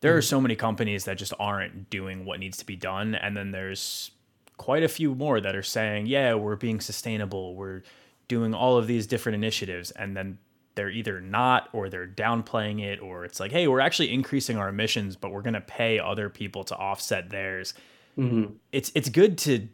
there 0.00 0.14
are 0.14 0.20
mm-hmm. 0.20 0.28
so 0.28 0.40
many 0.40 0.54
companies 0.54 1.04
that 1.04 1.18
just 1.18 1.34
aren't 1.40 1.90
doing 1.90 2.24
what 2.24 2.38
needs 2.38 2.56
to 2.58 2.64
be 2.64 2.76
done 2.76 3.14
and 3.16 3.36
then 3.36 3.50
there's 3.50 4.12
quite 4.56 4.82
a 4.82 4.88
few 4.88 5.14
more 5.14 5.40
that 5.40 5.56
are 5.56 5.62
saying 5.62 6.06
yeah 6.06 6.34
we're 6.34 6.56
being 6.56 6.80
sustainable 6.80 7.56
we're 7.56 7.82
doing 8.28 8.54
all 8.54 8.76
of 8.76 8.86
these 8.86 9.06
different 9.06 9.34
initiatives 9.34 9.90
and 9.92 10.16
then 10.16 10.38
they're 10.74 10.90
either 10.90 11.20
not 11.20 11.68
or 11.72 11.88
they're 11.88 12.06
downplaying 12.06 12.82
it 12.82 13.00
or 13.00 13.24
it's 13.24 13.40
like 13.40 13.50
hey 13.50 13.66
we're 13.66 13.80
actually 13.80 14.12
increasing 14.12 14.56
our 14.56 14.68
emissions 14.68 15.16
but 15.16 15.30
we're 15.30 15.42
going 15.42 15.54
to 15.54 15.60
pay 15.60 15.98
other 15.98 16.28
people 16.28 16.64
to 16.64 16.76
offset 16.76 17.30
theirs. 17.30 17.74
Mm-hmm. 18.18 18.52
it's 18.72 18.90
it's 18.94 19.08
good 19.08 19.38
to 19.38 19.68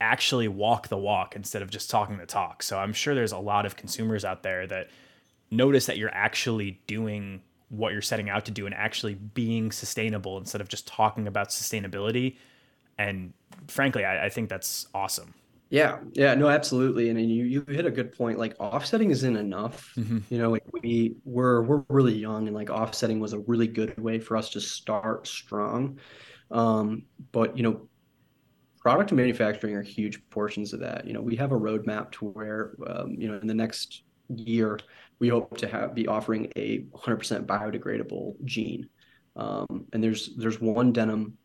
actually 0.00 0.48
walk 0.48 0.88
the 0.88 0.96
walk 0.96 1.36
instead 1.36 1.62
of 1.62 1.70
just 1.70 1.90
talking 1.90 2.16
the 2.16 2.26
talk. 2.26 2.62
So 2.62 2.78
i'm 2.78 2.92
sure 2.92 3.14
there's 3.14 3.32
a 3.32 3.38
lot 3.38 3.66
of 3.66 3.76
consumers 3.76 4.24
out 4.24 4.42
there 4.42 4.66
that 4.66 4.90
notice 5.50 5.86
that 5.86 5.98
you're 5.98 6.14
actually 6.14 6.80
doing 6.86 7.42
what 7.68 7.92
you're 7.92 8.02
setting 8.02 8.28
out 8.28 8.44
to 8.44 8.50
do 8.50 8.66
and 8.66 8.74
actually 8.74 9.14
being 9.14 9.72
sustainable 9.72 10.38
instead 10.38 10.60
of 10.60 10.68
just 10.68 10.86
talking 10.86 11.26
about 11.26 11.48
sustainability. 11.48 12.36
And 12.98 13.32
frankly 13.68 14.04
i, 14.04 14.26
I 14.26 14.28
think 14.28 14.48
that's 14.48 14.88
awesome 14.94 15.34
Yeah, 15.70 15.98
yeah, 16.12 16.34
no, 16.34 16.48
absolutely. 16.48 17.08
And 17.08 17.18
you 17.20 17.44
you 17.44 17.64
hit 17.66 17.86
a 17.86 17.90
good 17.90 18.12
point. 18.12 18.38
Like 18.38 18.54
offsetting 18.60 19.10
isn't 19.10 19.36
enough. 19.36 19.92
Mm-hmm. 19.96 20.18
You 20.30 20.38
know, 20.38 20.50
like 20.50 20.64
we 20.72 21.16
we're 21.24 21.62
we're 21.62 21.84
really 21.88 22.14
young 22.14 22.46
and 22.46 22.54
like 22.54 22.70
offsetting 22.70 23.18
was 23.18 23.32
a 23.32 23.40
really 23.40 23.66
good 23.66 23.98
way 23.98 24.20
for 24.20 24.36
us 24.36 24.50
to 24.50 24.60
start 24.60 25.26
strong. 25.26 25.98
Um, 26.50 27.04
but 27.32 27.56
you 27.56 27.62
know, 27.62 27.88
product 28.78 29.10
and 29.10 29.16
manufacturing 29.16 29.74
are 29.74 29.82
huge 29.82 30.20
portions 30.30 30.72
of 30.72 30.80
that. 30.80 31.06
You 31.06 31.14
know, 31.14 31.22
we 31.22 31.36
have 31.36 31.52
a 31.52 31.58
roadmap 31.58 32.12
to 32.12 32.26
where 32.26 32.76
um, 32.86 33.14
you 33.18 33.28
know, 33.28 33.38
in 33.38 33.46
the 33.46 33.54
next 33.54 34.02
year, 34.28 34.78
we 35.18 35.28
hope 35.28 35.56
to 35.58 35.68
have 35.68 35.94
be 35.94 36.06
offering 36.06 36.52
a 36.56 36.80
100% 36.94 37.46
biodegradable 37.46 38.34
jean. 38.44 38.88
Um, 39.36 39.86
and 39.92 40.04
there's 40.04 40.36
there's 40.36 40.60
one 40.60 40.92
denim 40.92 41.36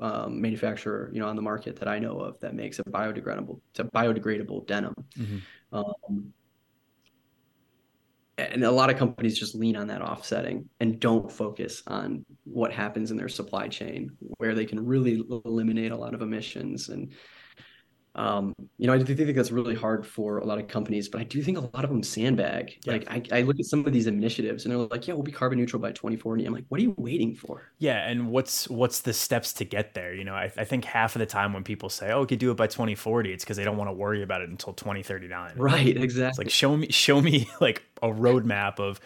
um, 0.00 0.40
manufacturer, 0.40 1.10
you 1.12 1.20
know, 1.20 1.28
on 1.28 1.36
the 1.36 1.42
market 1.42 1.76
that 1.76 1.88
I 1.88 1.98
know 1.98 2.18
of 2.18 2.38
that 2.40 2.54
makes 2.54 2.78
a 2.78 2.84
biodegradable, 2.84 3.60
it's 3.70 3.80
a 3.80 3.84
biodegradable 3.84 4.66
denim. 4.66 4.94
Um, 5.72 6.32
and 8.38 8.64
a 8.64 8.70
lot 8.70 8.90
of 8.90 8.98
companies 8.98 9.38
just 9.38 9.54
lean 9.54 9.76
on 9.76 9.86
that 9.86 10.02
offsetting 10.02 10.68
and 10.80 11.00
don't 11.00 11.32
focus 11.32 11.82
on 11.86 12.24
what 12.44 12.70
happens 12.70 13.10
in 13.10 13.16
their 13.16 13.30
supply 13.30 13.66
chain, 13.66 14.10
where 14.36 14.54
they 14.54 14.66
can 14.66 14.84
really 14.84 15.24
eliminate 15.46 15.90
a 15.90 15.96
lot 15.96 16.12
of 16.12 16.20
emissions. 16.20 16.90
And 16.90 17.12
um, 18.16 18.54
you 18.78 18.86
know, 18.86 18.94
I 18.94 18.98
do 18.98 19.14
think 19.14 19.36
that's 19.36 19.52
really 19.52 19.74
hard 19.74 20.06
for 20.06 20.38
a 20.38 20.44
lot 20.44 20.58
of 20.58 20.68
companies, 20.68 21.08
but 21.08 21.20
I 21.20 21.24
do 21.24 21.42
think 21.42 21.58
a 21.58 21.60
lot 21.60 21.84
of 21.84 21.90
them 21.90 22.02
sandbag. 22.02 22.72
Yeah. 22.84 22.92
Like 22.92 23.06
I, 23.10 23.22
I 23.38 23.42
look 23.42 23.60
at 23.60 23.66
some 23.66 23.86
of 23.86 23.92
these 23.92 24.06
initiatives 24.06 24.64
and 24.64 24.72
they're 24.72 24.86
like, 24.86 25.06
yeah, 25.06 25.14
we'll 25.14 25.22
be 25.22 25.32
carbon 25.32 25.58
neutral 25.58 25.80
by 25.82 25.92
2040. 25.92 26.46
I'm 26.46 26.52
like, 26.54 26.64
what 26.68 26.80
are 26.80 26.82
you 26.82 26.94
waiting 26.96 27.34
for? 27.34 27.70
yeah 27.78 28.08
and 28.08 28.30
what's 28.30 28.68
what's 28.70 29.00
the 29.00 29.12
steps 29.12 29.52
to 29.52 29.64
get 29.64 29.94
there 29.94 30.14
you 30.14 30.24
know 30.24 30.34
I, 30.34 30.50
I 30.56 30.64
think 30.64 30.84
half 30.86 31.14
of 31.14 31.20
the 31.20 31.26
time 31.26 31.52
when 31.52 31.62
people 31.62 31.88
say 31.90 32.10
oh 32.10 32.20
we 32.22 32.26
could 32.26 32.38
do 32.38 32.50
it 32.50 32.56
by 32.56 32.66
2040 32.66 33.32
it's 33.32 33.44
because 33.44 33.56
they 33.58 33.64
don't 33.64 33.76
want 33.76 33.88
to 33.88 33.92
worry 33.92 34.22
about 34.22 34.40
it 34.40 34.48
until 34.48 34.72
2039 34.72 35.52
Right, 35.56 35.96
It's 35.96 36.00
exactly. 36.04 36.44
like 36.44 36.50
show 36.52 36.76
me 36.76 36.90
show 36.90 37.20
me 37.20 37.48
like 37.60 37.82
a 38.02 38.08
roadmap 38.08 38.78
of 38.80 39.00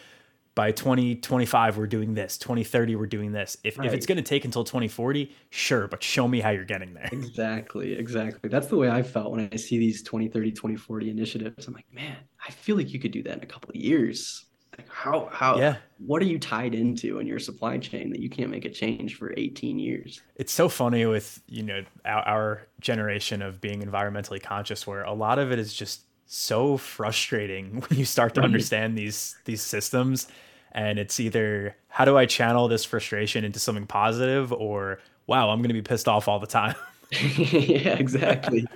by 0.54 0.72
2025 0.72 1.76
we're 1.78 1.86
doing 1.86 2.14
this, 2.14 2.36
2030 2.38 2.96
we're 2.96 3.06
doing 3.06 3.32
this. 3.32 3.56
If 3.64 3.78
if 3.78 3.92
it's 3.92 4.06
going 4.06 4.16
to 4.16 4.22
take 4.22 4.44
until 4.44 4.64
2040, 4.64 5.34
sure, 5.50 5.86
but 5.88 6.02
show 6.02 6.26
me 6.28 6.40
how 6.40 6.50
you're 6.50 6.64
getting 6.64 6.94
there. 6.94 7.08
Exactly, 7.12 7.94
exactly. 7.94 8.48
That's 8.50 8.66
the 8.66 8.76
way 8.76 8.90
I 8.90 9.02
felt 9.02 9.32
when 9.32 9.48
I 9.52 9.56
see 9.56 9.78
these 9.78 10.02
2030, 10.02 10.52
2040 10.52 11.10
initiatives. 11.10 11.66
I'm 11.66 11.74
like, 11.74 11.92
man, 11.92 12.16
I 12.46 12.50
feel 12.50 12.76
like 12.76 12.92
you 12.92 12.98
could 13.00 13.12
do 13.12 13.22
that 13.24 13.38
in 13.38 13.42
a 13.42 13.46
couple 13.46 13.70
of 13.70 13.76
years. 13.76 14.46
Like 14.76 14.88
how 14.88 15.28
how 15.32 15.58
Yeah. 15.58 15.76
what 15.98 16.22
are 16.22 16.26
you 16.26 16.38
tied 16.38 16.74
into 16.74 17.18
in 17.18 17.26
your 17.26 17.38
supply 17.38 17.78
chain 17.78 18.10
that 18.10 18.20
you 18.20 18.30
can't 18.30 18.50
make 18.50 18.64
a 18.64 18.70
change 18.70 19.16
for 19.16 19.34
18 19.36 19.78
years? 19.78 20.20
It's 20.36 20.52
so 20.52 20.68
funny 20.68 21.06
with, 21.06 21.42
you 21.46 21.62
know, 21.62 21.84
our, 22.04 22.22
our 22.22 22.66
generation 22.80 23.42
of 23.42 23.60
being 23.60 23.82
environmentally 23.82 24.42
conscious 24.42 24.86
where 24.86 25.02
a 25.02 25.12
lot 25.12 25.38
of 25.38 25.52
it 25.52 25.58
is 25.58 25.74
just 25.74 26.02
so 26.32 26.76
frustrating 26.76 27.80
when 27.88 27.98
you 27.98 28.04
start 28.04 28.34
to 28.34 28.40
understand 28.40 28.96
these 28.96 29.36
these 29.46 29.60
systems 29.62 30.28
and 30.72 30.98
it's 30.98 31.18
either 31.18 31.76
how 31.88 32.04
do 32.04 32.16
I 32.16 32.26
channel 32.26 32.68
this 32.68 32.84
frustration 32.84 33.44
into 33.44 33.58
something 33.58 33.86
positive 33.86 34.52
or 34.52 35.00
wow, 35.26 35.50
I'm 35.50 35.58
going 35.58 35.68
to 35.68 35.74
be 35.74 35.82
pissed 35.82 36.08
off 36.08 36.28
all 36.28 36.38
the 36.38 36.46
time. 36.46 36.74
yeah, 37.12 37.94
exactly. 37.94 38.66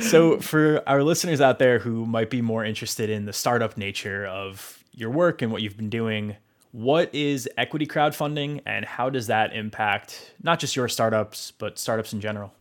So, 0.00 0.40
for 0.40 0.82
our 0.88 1.04
listeners 1.04 1.40
out 1.40 1.60
there 1.60 1.78
who 1.78 2.04
might 2.04 2.28
be 2.28 2.42
more 2.42 2.64
interested 2.64 3.10
in 3.10 3.26
the 3.26 3.32
startup 3.32 3.76
nature 3.76 4.26
of 4.26 4.82
your 4.92 5.10
work 5.10 5.40
and 5.40 5.52
what 5.52 5.62
you've 5.62 5.76
been 5.76 5.90
doing, 5.90 6.34
what 6.72 7.14
is 7.14 7.48
equity 7.56 7.86
crowdfunding 7.86 8.60
and 8.66 8.84
how 8.84 9.08
does 9.08 9.28
that 9.28 9.54
impact 9.54 10.34
not 10.42 10.58
just 10.58 10.74
your 10.74 10.88
startups, 10.88 11.52
but 11.52 11.78
startups 11.78 12.12
in 12.12 12.20
general? 12.20 12.52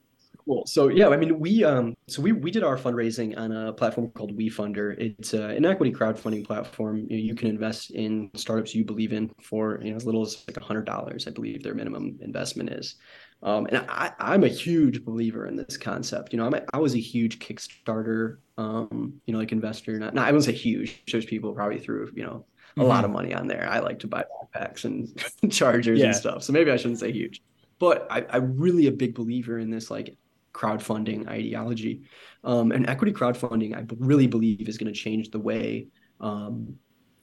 Cool. 0.46 0.66
So 0.66 0.90
yeah, 0.90 1.08
I 1.08 1.16
mean, 1.16 1.40
we 1.40 1.64
um, 1.64 1.96
so 2.08 2.22
we 2.22 2.34
we 2.34 2.52
did 2.52 2.64
our 2.64 2.78
fundraising 2.78 3.38
on 3.38 3.52
a 3.52 3.72
platform 3.72 4.10
called 4.10 4.38
WeFunder. 4.38 4.96
It's 5.00 5.34
uh, 5.34 5.44
an 5.48 5.66
equity 5.66 5.92
crowdfunding 5.94 6.46
platform. 6.46 6.98
You, 6.98 7.18
know, 7.18 7.24
you 7.24 7.36
can 7.36 7.48
invest 7.48 7.92
in 7.92 8.30
startups 8.36 8.76
you 8.76 8.84
believe 8.84 9.14
in 9.14 9.32
for 9.42 9.80
you 9.82 9.92
know 9.92 9.96
as 9.96 10.06
little 10.06 10.22
as 10.22 10.44
like 10.48 10.58
a 10.58 10.64
hundred 10.64 10.86
dollars. 10.86 11.28
I 11.28 11.32
believe 11.32 11.64
their 11.64 11.74
minimum 11.76 12.18
investment 12.22 12.72
is. 12.72 12.96
Um, 13.42 13.68
and 13.68 13.78
I, 13.90 14.12
I'm 14.20 14.44
a 14.44 14.50
huge 14.50 15.04
believer 15.04 15.48
in 15.48 15.56
this 15.56 15.76
concept. 15.78 16.32
You 16.34 16.38
know, 16.40 16.46
I'm 16.46 16.54
a, 16.54 16.62
I 16.74 16.78
was 16.78 16.96
a 16.96 17.00
huge 17.00 17.40
Kickstarter, 17.40 18.38
um, 18.58 19.14
you 19.26 19.34
know, 19.34 19.40
like 19.40 19.52
investor. 19.52 19.98
Not, 20.00 20.14
not 20.14 20.28
I 20.28 20.32
wouldn't 20.32 20.46
say 20.46 20.54
huge. 20.54 21.04
There's 21.10 21.26
people 21.26 21.54
probably 21.54 21.80
threw 21.80 22.12
you 22.16 22.24
know 22.24 22.46
a 22.76 22.84
lot 22.84 23.06
of 23.06 23.12
money 23.12 23.34
on 23.34 23.48
there. 23.48 23.68
I 23.70 23.80
like 23.80 24.00
to 24.00 24.08
buy 24.08 24.26
backpacks 24.56 24.84
and 24.84 25.08
chargers 25.54 26.00
Yeah. 26.00 26.08
and 26.08 26.16
stuff. 26.16 26.44
So 26.44 26.52
maybe 26.52 26.70
I 26.72 26.76
shouldn't 26.76 27.00
say 27.00 27.14
huge 27.14 27.42
but 27.80 28.08
I, 28.10 28.26
I'm 28.30 28.56
really 28.56 28.88
a 28.88 28.92
big 28.92 29.14
believer 29.14 29.60
in 29.60 29.70
this 29.70 29.92
like 29.92 30.16
crowdfunding 30.54 31.28
ideology. 31.28 32.04
Um, 32.44 32.72
and 32.72 32.88
equity 32.90 33.14
crowdfunding, 33.14 33.76
I 33.76 33.86
really 33.98 34.28
believe, 34.28 34.68
is 34.68 34.78
going 34.78 34.94
to 34.94 35.00
change 35.00 35.32
the 35.32 35.40
way 35.40 35.88
um, 36.20 36.76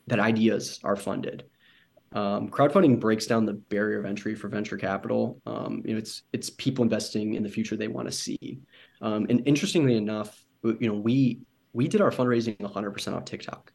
that 0.06 0.18
ideas 0.18 0.80
are 0.84 0.96
funded. 0.96 1.44
Um, 2.12 2.48
crowdfunding 2.48 2.98
breaks 2.98 3.26
down 3.26 3.46
the 3.46 3.52
barrier 3.52 4.00
of 4.00 4.04
entry 4.04 4.34
for 4.34 4.48
venture 4.48 4.76
capital. 4.76 5.40
Um, 5.46 5.82
you 5.84 5.92
know, 5.92 5.98
it's 5.98 6.22
it's 6.32 6.50
people 6.50 6.82
investing 6.82 7.34
in 7.34 7.42
the 7.42 7.48
future 7.48 7.76
they 7.76 7.88
want 7.88 8.08
to 8.08 8.12
see. 8.12 8.58
Um, 9.00 9.26
and 9.30 9.42
interestingly 9.46 9.96
enough, 9.96 10.44
you 10.64 10.88
know, 10.88 10.94
we 10.94 11.40
we 11.72 11.86
did 11.86 12.00
our 12.00 12.10
fundraising 12.10 12.58
100% 12.58 13.14
off 13.14 13.24
TikTok 13.24 13.72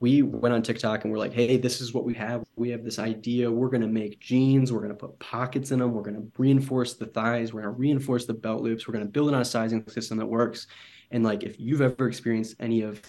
we 0.00 0.22
went 0.22 0.54
on 0.54 0.62
TikTok 0.62 1.04
and 1.04 1.12
we're 1.12 1.18
like, 1.18 1.32
hey, 1.32 1.56
this 1.56 1.80
is 1.80 1.94
what 1.94 2.04
we 2.04 2.14
have. 2.14 2.44
We 2.56 2.70
have 2.70 2.84
this 2.84 2.98
idea. 2.98 3.50
We're 3.50 3.68
going 3.68 3.82
to 3.82 3.88
make 3.88 4.20
jeans. 4.20 4.72
We're 4.72 4.80
going 4.80 4.90
to 4.90 4.96
put 4.96 5.18
pockets 5.18 5.70
in 5.70 5.78
them. 5.78 5.92
We're 5.92 6.02
going 6.02 6.16
to 6.16 6.30
reinforce 6.36 6.94
the 6.94 7.06
thighs. 7.06 7.52
We're 7.52 7.62
going 7.62 7.74
to 7.74 7.80
reinforce 7.80 8.26
the 8.26 8.34
belt 8.34 8.62
loops. 8.62 8.86
We're 8.86 8.92
going 8.92 9.06
to 9.06 9.10
build 9.10 9.28
it 9.28 9.34
on 9.34 9.40
a 9.40 9.44
sizing 9.44 9.86
system 9.88 10.18
that 10.18 10.26
works. 10.26 10.66
And 11.10 11.22
like, 11.22 11.42
if 11.42 11.58
you've 11.58 11.80
ever 11.80 12.08
experienced 12.08 12.56
any 12.60 12.82
of 12.82 13.00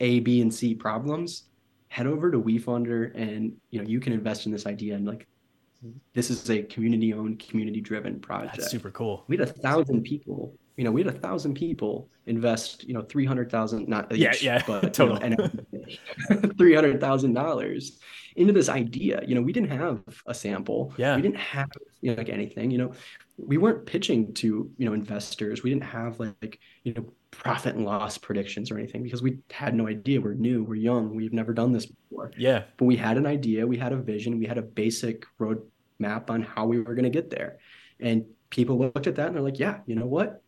A, 0.00 0.20
B, 0.20 0.40
and 0.42 0.52
C 0.52 0.74
problems, 0.74 1.44
head 1.88 2.06
over 2.06 2.30
to 2.30 2.40
WeFunder 2.40 3.14
and 3.14 3.52
you 3.70 3.80
know 3.80 3.86
you 3.86 4.00
can 4.00 4.12
invest 4.12 4.46
in 4.46 4.52
this 4.52 4.66
idea. 4.66 4.94
And 4.94 5.06
like, 5.06 5.26
this 6.14 6.30
is 6.30 6.48
a 6.50 6.62
community-owned, 6.62 7.38
community-driven 7.38 8.20
project 8.20 8.56
That's 8.56 8.70
super 8.70 8.90
cool. 8.90 9.24
we 9.28 9.36
had 9.36 9.48
a 9.48 9.52
thousand 9.52 10.02
people 10.02 10.54
you 10.76 10.84
know 10.84 10.90
we 10.90 11.02
had 11.02 11.14
a 11.14 11.18
thousand 11.18 11.54
people 11.54 12.08
invest 12.26 12.84
you 12.84 12.94
know 12.94 13.02
300000 13.02 13.88
not 13.88 14.14
Yeah, 14.16 14.30
each, 14.30 14.42
yeah, 14.42 14.62
but 14.66 14.94
total. 14.94 15.18
you 15.22 15.30
know, 15.30 15.44
and 15.44 15.66
$300000 16.30 17.90
into 18.36 18.52
this 18.52 18.68
idea 18.70 19.22
you 19.26 19.34
know 19.34 19.42
we 19.42 19.52
didn't 19.52 19.70
have 19.70 20.00
a 20.26 20.32
sample 20.34 20.92
Yeah. 20.96 21.16
we 21.16 21.22
didn't 21.22 21.36
have 21.36 21.68
you 22.00 22.10
know 22.12 22.16
like 22.16 22.30
anything 22.30 22.70
you 22.70 22.78
know 22.78 22.92
we 23.36 23.58
weren't 23.58 23.84
pitching 23.84 24.32
to 24.34 24.70
you 24.78 24.86
know 24.86 24.94
investors 24.94 25.62
we 25.62 25.68
didn't 25.70 25.84
have 25.84 26.18
like 26.18 26.58
you 26.82 26.94
know 26.94 27.12
profit 27.30 27.74
and 27.74 27.84
loss 27.84 28.16
predictions 28.18 28.70
or 28.70 28.78
anything 28.78 29.02
because 29.02 29.22
we 29.22 29.38
had 29.50 29.74
no 29.74 29.86
idea 29.86 30.20
we're 30.20 30.34
new 30.34 30.62
we're 30.64 30.74
young 30.76 31.14
we've 31.14 31.32
never 31.34 31.52
done 31.52 31.72
this 31.72 31.86
before 31.86 32.30
Yeah. 32.36 32.64
but 32.78 32.86
we 32.86 32.96
had 32.96 33.16
an 33.18 33.26
idea, 33.26 33.66
we 33.66 33.76
had 33.76 33.92
a 33.92 33.96
vision, 33.96 34.38
we 34.38 34.46
had 34.46 34.58
a 34.58 34.62
basic 34.62 35.24
roadmap 35.40 36.30
on 36.30 36.42
how 36.42 36.66
we 36.66 36.78
were 36.80 36.94
going 36.94 37.04
to 37.04 37.10
get 37.10 37.30
there. 37.30 37.58
And 38.00 38.24
people 38.50 38.78
looked 38.78 39.06
at 39.06 39.14
that 39.16 39.28
and 39.28 39.36
they're 39.36 39.42
like, 39.42 39.58
yeah, 39.58 39.78
you 39.86 39.94
know 39.94 40.06
what? 40.06 40.42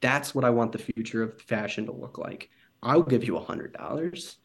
That's 0.00 0.34
what 0.34 0.44
I 0.44 0.50
want 0.50 0.72
the 0.72 0.78
future 0.78 1.22
of 1.22 1.40
fashion 1.42 1.86
to 1.86 1.92
look 1.92 2.18
like. 2.18 2.50
I'll 2.82 3.02
give 3.02 3.24
you 3.24 3.36
a 3.36 3.44
hundred 3.44 3.72
dollars. 3.72 4.36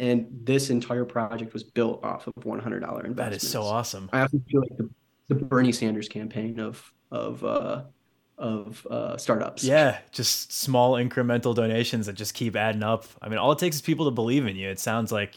And 0.00 0.26
this 0.44 0.70
entire 0.70 1.04
project 1.04 1.52
was 1.52 1.62
built 1.62 2.02
off 2.02 2.26
of 2.26 2.44
one 2.44 2.58
hundred 2.58 2.80
dollar 2.80 3.02
That 3.02 3.08
investments. 3.08 3.44
is 3.44 3.50
so 3.50 3.62
awesome. 3.62 4.08
I 4.12 4.22
often 4.22 4.42
feel 4.50 4.62
like 4.62 4.76
the, 4.78 4.88
the 5.28 5.34
Bernie 5.34 5.72
Sanders 5.72 6.08
campaign 6.08 6.58
of 6.58 6.92
of 7.10 7.44
uh, 7.44 7.82
of 8.38 8.86
uh, 8.90 9.18
startups. 9.18 9.62
Yeah, 9.62 9.98
just 10.10 10.52
small 10.54 10.94
incremental 10.94 11.54
donations 11.54 12.06
that 12.06 12.14
just 12.14 12.32
keep 12.32 12.56
adding 12.56 12.82
up. 12.82 13.04
I 13.20 13.28
mean, 13.28 13.38
all 13.38 13.52
it 13.52 13.58
takes 13.58 13.76
is 13.76 13.82
people 13.82 14.06
to 14.06 14.10
believe 14.10 14.46
in 14.46 14.56
you. 14.56 14.70
It 14.70 14.80
sounds 14.80 15.12
like 15.12 15.34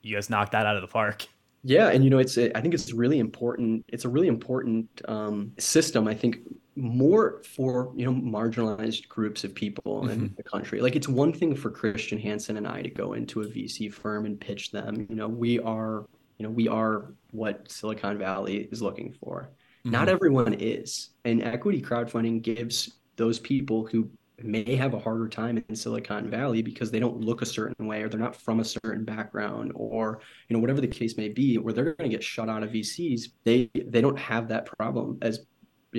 you 0.00 0.16
guys 0.16 0.30
knocked 0.30 0.52
that 0.52 0.64
out 0.64 0.76
of 0.76 0.82
the 0.82 0.88
park. 0.88 1.26
Yeah, 1.62 1.88
and 1.88 2.02
you 2.02 2.08
know, 2.08 2.18
it's 2.18 2.38
I 2.38 2.60
think 2.62 2.72
it's 2.72 2.94
really 2.94 3.18
important. 3.18 3.84
It's 3.88 4.06
a 4.06 4.08
really 4.08 4.28
important 4.28 4.88
um, 5.06 5.52
system. 5.58 6.08
I 6.08 6.14
think 6.14 6.38
more 6.76 7.42
for 7.42 7.90
you 7.96 8.04
know 8.04 8.12
marginalized 8.12 9.08
groups 9.08 9.44
of 9.44 9.54
people 9.54 10.02
mm-hmm. 10.02 10.10
in 10.10 10.34
the 10.36 10.42
country 10.42 10.80
like 10.80 10.94
it's 10.94 11.08
one 11.08 11.32
thing 11.32 11.56
for 11.56 11.70
Kristian 11.70 12.20
Hansen 12.20 12.58
and 12.58 12.68
i 12.68 12.82
to 12.82 12.90
go 12.90 13.14
into 13.14 13.40
a 13.40 13.46
vc 13.46 13.92
firm 13.92 14.26
and 14.26 14.38
pitch 14.38 14.70
them 14.70 15.06
you 15.08 15.16
know 15.16 15.26
we 15.26 15.58
are 15.60 16.06
you 16.36 16.44
know 16.44 16.50
we 16.50 16.68
are 16.68 17.14
what 17.30 17.70
silicon 17.70 18.18
valley 18.18 18.68
is 18.70 18.82
looking 18.82 19.12
for 19.12 19.48
mm-hmm. 19.80 19.90
not 19.90 20.08
everyone 20.08 20.54
is 20.54 21.10
and 21.24 21.42
equity 21.42 21.80
crowdfunding 21.80 22.42
gives 22.42 22.98
those 23.16 23.38
people 23.38 23.86
who 23.86 24.08
may 24.42 24.76
have 24.76 24.92
a 24.92 24.98
harder 24.98 25.28
time 25.28 25.62
in 25.68 25.74
silicon 25.74 26.28
valley 26.28 26.60
because 26.60 26.90
they 26.90 27.00
don't 27.00 27.20
look 27.20 27.40
a 27.40 27.46
certain 27.46 27.86
way 27.86 28.02
or 28.02 28.08
they're 28.10 28.20
not 28.20 28.36
from 28.36 28.60
a 28.60 28.64
certain 28.64 29.02
background 29.02 29.72
or 29.74 30.20
you 30.48 30.54
know 30.54 30.60
whatever 30.60 30.82
the 30.82 30.86
case 30.86 31.16
may 31.16 31.28
be 31.28 31.56
where 31.56 31.72
they're 31.72 31.94
going 31.94 32.10
to 32.10 32.14
get 32.14 32.22
shut 32.22 32.50
out 32.50 32.62
of 32.62 32.70
vcs 32.70 33.30
they 33.44 33.70
they 33.86 34.02
don't 34.02 34.18
have 34.18 34.46
that 34.48 34.66
problem 34.66 35.16
as 35.22 35.46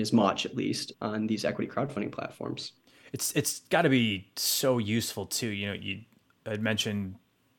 as 0.02 0.14
much 0.14 0.46
at 0.46 0.56
least 0.56 0.94
on 1.02 1.28
these 1.28 1.46
equity 1.46 1.70
crowdfunding 1.70 2.12
platforms. 2.12 2.74
It's 3.14 3.32
it's 3.36 3.60
got 3.70 3.84
to 3.84 3.90
be 3.90 4.30
so 4.36 4.78
useful 4.78 5.26
too. 5.26 5.48
You 5.48 5.68
know, 5.68 5.74
you 5.74 6.02
had 6.46 6.62
mentioned 6.62 7.16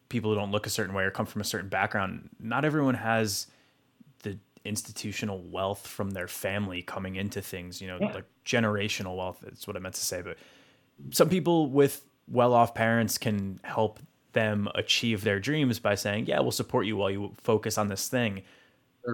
people 0.08 0.30
who 0.30 0.36
don't 0.36 0.50
look 0.50 0.66
a 0.66 0.70
certain 0.70 0.94
way 0.94 1.04
or 1.04 1.10
come 1.10 1.26
from 1.26 1.40
a 1.40 1.44
certain 1.44 1.68
background. 1.68 2.30
Not 2.40 2.64
everyone 2.64 2.94
has 2.94 3.46
the 4.22 4.38
institutional 4.64 5.42
wealth 5.42 5.86
from 5.86 6.10
their 6.10 6.28
family 6.28 6.82
coming 6.82 7.16
into 7.16 7.40
things. 7.40 7.80
You 7.80 7.88
know, 7.88 7.98
yeah. 8.00 8.12
like 8.12 8.24
generational 8.44 9.16
wealth. 9.16 9.38
That's 9.42 9.66
what 9.66 9.76
I 9.76 9.80
meant 9.80 9.94
to 9.94 10.04
say. 10.04 10.22
But 10.22 10.36
some 11.10 11.28
people 11.28 11.70
with 11.70 12.04
well-off 12.26 12.74
parents 12.74 13.16
can 13.16 13.60
help 13.64 14.00
them 14.32 14.68
achieve 14.74 15.24
their 15.24 15.40
dreams 15.40 15.78
by 15.78 15.94
saying, 15.94 16.26
"Yeah, 16.26 16.40
we'll 16.40 16.50
support 16.50 16.86
you 16.86 16.96
while 16.96 17.10
you 17.10 17.34
focus 17.42 17.78
on 17.78 17.88
this 17.88 18.08
thing." 18.08 18.42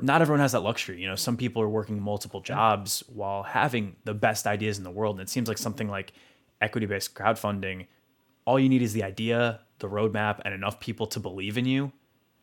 Not 0.03 0.23
everyone 0.23 0.41
has 0.41 0.53
that 0.53 0.61
luxury. 0.61 1.01
You 1.01 1.09
know, 1.09 1.15
some 1.15 1.37
people 1.37 1.63
are 1.63 1.69
working 1.69 2.01
multiple 2.01 2.41
jobs 2.41 3.03
while 3.09 3.43
having 3.43 3.97
the 4.05 4.15
best 4.15 4.47
ideas 4.47 4.79
in 4.79 4.85
the 4.85 4.91
world. 4.91 5.17
And 5.17 5.23
it 5.23 5.31
seems 5.31 5.49
like 5.49 5.59
something 5.59 5.89
like 5.89 6.13
equity 6.61 6.87
based 6.87 7.15
crowdfunding, 7.15 7.87
all 8.45 8.59
you 8.59 8.69
need 8.69 8.83
is 8.83 8.93
the 8.93 9.03
idea, 9.03 9.61
the 9.79 9.89
roadmap, 9.89 10.41
and 10.45 10.55
enough 10.55 10.81
people 10.81 11.07
to 11.09 11.21
believe 11.21 11.59
in 11.59 11.65
you. 11.65 11.93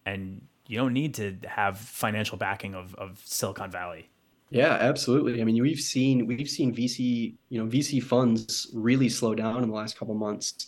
And 0.05 0.47
you 0.67 0.77
don't 0.77 0.93
need 0.93 1.15
to 1.15 1.37
have 1.45 1.77
financial 1.77 2.37
backing 2.37 2.75
of, 2.75 2.95
of 2.95 3.21
Silicon 3.23 3.71
Valley. 3.71 4.09
Yeah, 4.49 4.77
absolutely. 4.79 5.41
I 5.41 5.45
mean, 5.45 5.61
we've 5.61 5.79
seen 5.79 6.27
we've 6.27 6.49
seen 6.49 6.75
VC, 6.75 7.35
you 7.49 7.63
know, 7.63 7.69
VC 7.69 8.03
funds 8.03 8.69
really 8.73 9.09
slow 9.09 9.33
down 9.33 9.63
in 9.63 9.69
the 9.69 9.75
last 9.75 9.97
couple 9.97 10.13
months. 10.13 10.67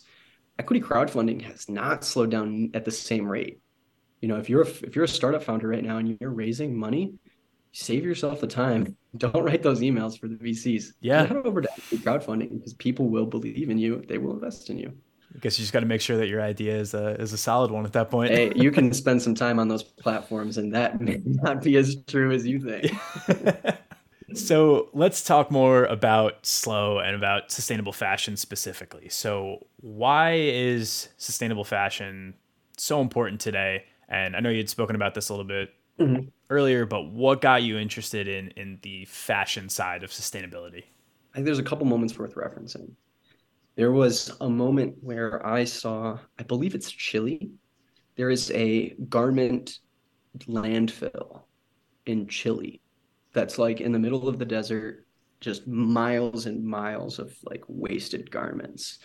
Equity 0.58 0.80
crowdfunding 0.80 1.42
has 1.42 1.68
not 1.68 2.04
slowed 2.04 2.30
down 2.30 2.70
at 2.74 2.84
the 2.84 2.90
same 2.90 3.26
rate 3.26 3.60
you 4.24 4.28
know 4.28 4.36
if 4.36 4.48
you're 4.48 4.62
a, 4.62 4.66
if 4.66 4.96
you're 4.96 5.04
a 5.04 5.08
startup 5.08 5.42
founder 5.42 5.68
right 5.68 5.84
now 5.84 5.98
and 5.98 6.16
you're 6.18 6.30
raising 6.30 6.74
money 6.74 7.12
save 7.72 8.06
yourself 8.06 8.40
the 8.40 8.46
time 8.46 8.96
don't 9.18 9.44
write 9.44 9.62
those 9.62 9.80
emails 9.80 10.18
for 10.18 10.28
the 10.28 10.36
vcs 10.36 10.92
yeah 11.02 11.26
head 11.26 11.36
over 11.44 11.60
to 11.60 11.68
crowdfunding 11.96 12.50
because 12.56 12.72
people 12.72 13.10
will 13.10 13.26
believe 13.26 13.68
in 13.68 13.76
you 13.76 14.02
they 14.08 14.16
will 14.16 14.32
invest 14.32 14.70
in 14.70 14.78
you 14.78 14.90
I 15.34 15.40
guess 15.40 15.58
you 15.58 15.64
just 15.64 15.72
got 15.72 15.80
to 15.80 15.86
make 15.86 16.00
sure 16.00 16.16
that 16.16 16.28
your 16.28 16.40
idea 16.40 16.74
is 16.74 16.94
a 16.94 17.20
is 17.20 17.32
a 17.32 17.36
solid 17.36 17.72
one 17.72 17.84
at 17.84 17.92
that 17.94 18.08
point. 18.08 18.30
hey, 18.30 18.52
you 18.54 18.70
can 18.70 18.92
spend 19.02 19.20
some 19.20 19.34
time 19.34 19.58
on 19.58 19.66
those 19.66 19.82
platforms, 19.82 20.58
and 20.58 20.72
that 20.72 21.00
may 21.00 21.20
not 21.24 21.60
be 21.60 21.76
as 21.76 21.96
true 22.06 22.30
as 22.30 22.46
you 22.46 22.60
think. 22.60 23.76
so 24.34 24.90
let's 24.92 25.24
talk 25.24 25.50
more 25.50 25.86
about 25.86 26.44
SLØ 26.44 27.04
and 27.04 27.16
about 27.16 27.50
sustainable 27.50 27.92
fashion 27.92 28.36
specifically. 28.36 29.08
So 29.08 29.66
why 29.80 30.34
is 30.34 31.08
sustainable 31.16 31.64
fashion 31.64 32.34
so 32.76 33.00
important 33.00 33.40
today? 33.40 33.86
And 34.14 34.36
I 34.36 34.40
know 34.40 34.48
you'd 34.48 34.70
spoken 34.70 34.94
about 34.94 35.12
this 35.12 35.28
a 35.28 35.32
little 35.32 35.44
bit 35.44 35.70
mm-hmm. 35.98 36.28
earlier, 36.48 36.86
but 36.86 37.10
what 37.10 37.40
got 37.40 37.64
you 37.64 37.78
interested 37.78 38.28
in 38.28 38.48
in 38.50 38.78
the 38.82 39.04
fashion 39.06 39.68
side 39.68 40.04
of 40.04 40.10
sustainability? 40.10 40.84
I 41.32 41.34
think 41.34 41.46
there's 41.46 41.58
a 41.58 41.64
couple 41.64 41.84
moments 41.84 42.16
worth 42.16 42.36
referencing. 42.36 42.92
There 43.74 43.90
was 43.90 44.30
a 44.40 44.48
moment 44.48 44.94
where 45.00 45.44
I 45.44 45.64
saw, 45.64 46.16
I 46.38 46.44
believe 46.44 46.76
it's 46.76 46.92
Chile. 46.92 47.50
There 48.14 48.30
is 48.30 48.52
a 48.52 48.90
garment 49.08 49.80
landfill 50.46 51.42
in 52.06 52.28
Chile 52.28 52.80
that's 53.32 53.58
like 53.58 53.80
in 53.80 53.90
the 53.90 53.98
middle 53.98 54.28
of 54.28 54.38
the 54.38 54.44
desert, 54.44 55.06
just 55.40 55.66
miles 55.66 56.46
and 56.46 56.64
miles 56.64 57.18
of 57.18 57.36
like 57.42 57.64
wasted 57.66 58.30
garments. 58.30 59.00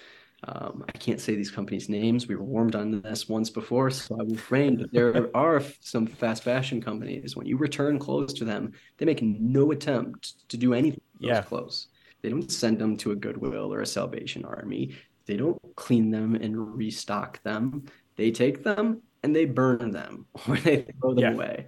Um, 0.47 0.85
I 0.87 0.91
can't 0.93 1.19
say 1.19 1.35
these 1.35 1.51
companies' 1.51 1.89
names. 1.89 2.27
We 2.27 2.35
were 2.35 2.43
warmed 2.43 2.75
on 2.75 3.01
this 3.01 3.27
once 3.27 3.49
before, 3.49 3.89
so 3.89 4.17
I 4.19 4.23
will 4.23 4.37
frame. 4.37 4.77
But 4.77 4.93
there 4.93 5.29
are 5.35 5.61
some 5.81 6.07
fast 6.07 6.43
fashion 6.43 6.81
companies. 6.81 7.35
When 7.35 7.45
you 7.45 7.57
return 7.57 7.99
clothes 7.99 8.33
to 8.35 8.45
them, 8.45 8.71
they 8.97 9.05
make 9.05 9.21
no 9.21 9.71
attempt 9.71 10.47
to 10.49 10.57
do 10.57 10.73
anything 10.73 11.01
with 11.19 11.29
yeah. 11.29 11.41
those 11.41 11.49
clothes. 11.49 11.87
They 12.21 12.29
don't 12.29 12.51
send 12.51 12.79
them 12.79 12.97
to 12.97 13.11
a 13.11 13.15
Goodwill 13.15 13.73
or 13.73 13.81
a 13.81 13.85
Salvation 13.85 14.45
Army. 14.45 14.95
They 15.25 15.37
don't 15.37 15.59
clean 15.75 16.09
them 16.09 16.35
and 16.35 16.75
restock 16.75 17.41
them. 17.43 17.85
They 18.15 18.31
take 18.31 18.63
them 18.63 19.01
and 19.23 19.35
they 19.35 19.45
burn 19.45 19.91
them 19.91 20.25
or 20.47 20.57
they 20.57 20.85
throw 20.99 21.13
them 21.13 21.23
yeah. 21.23 21.31
away. 21.31 21.65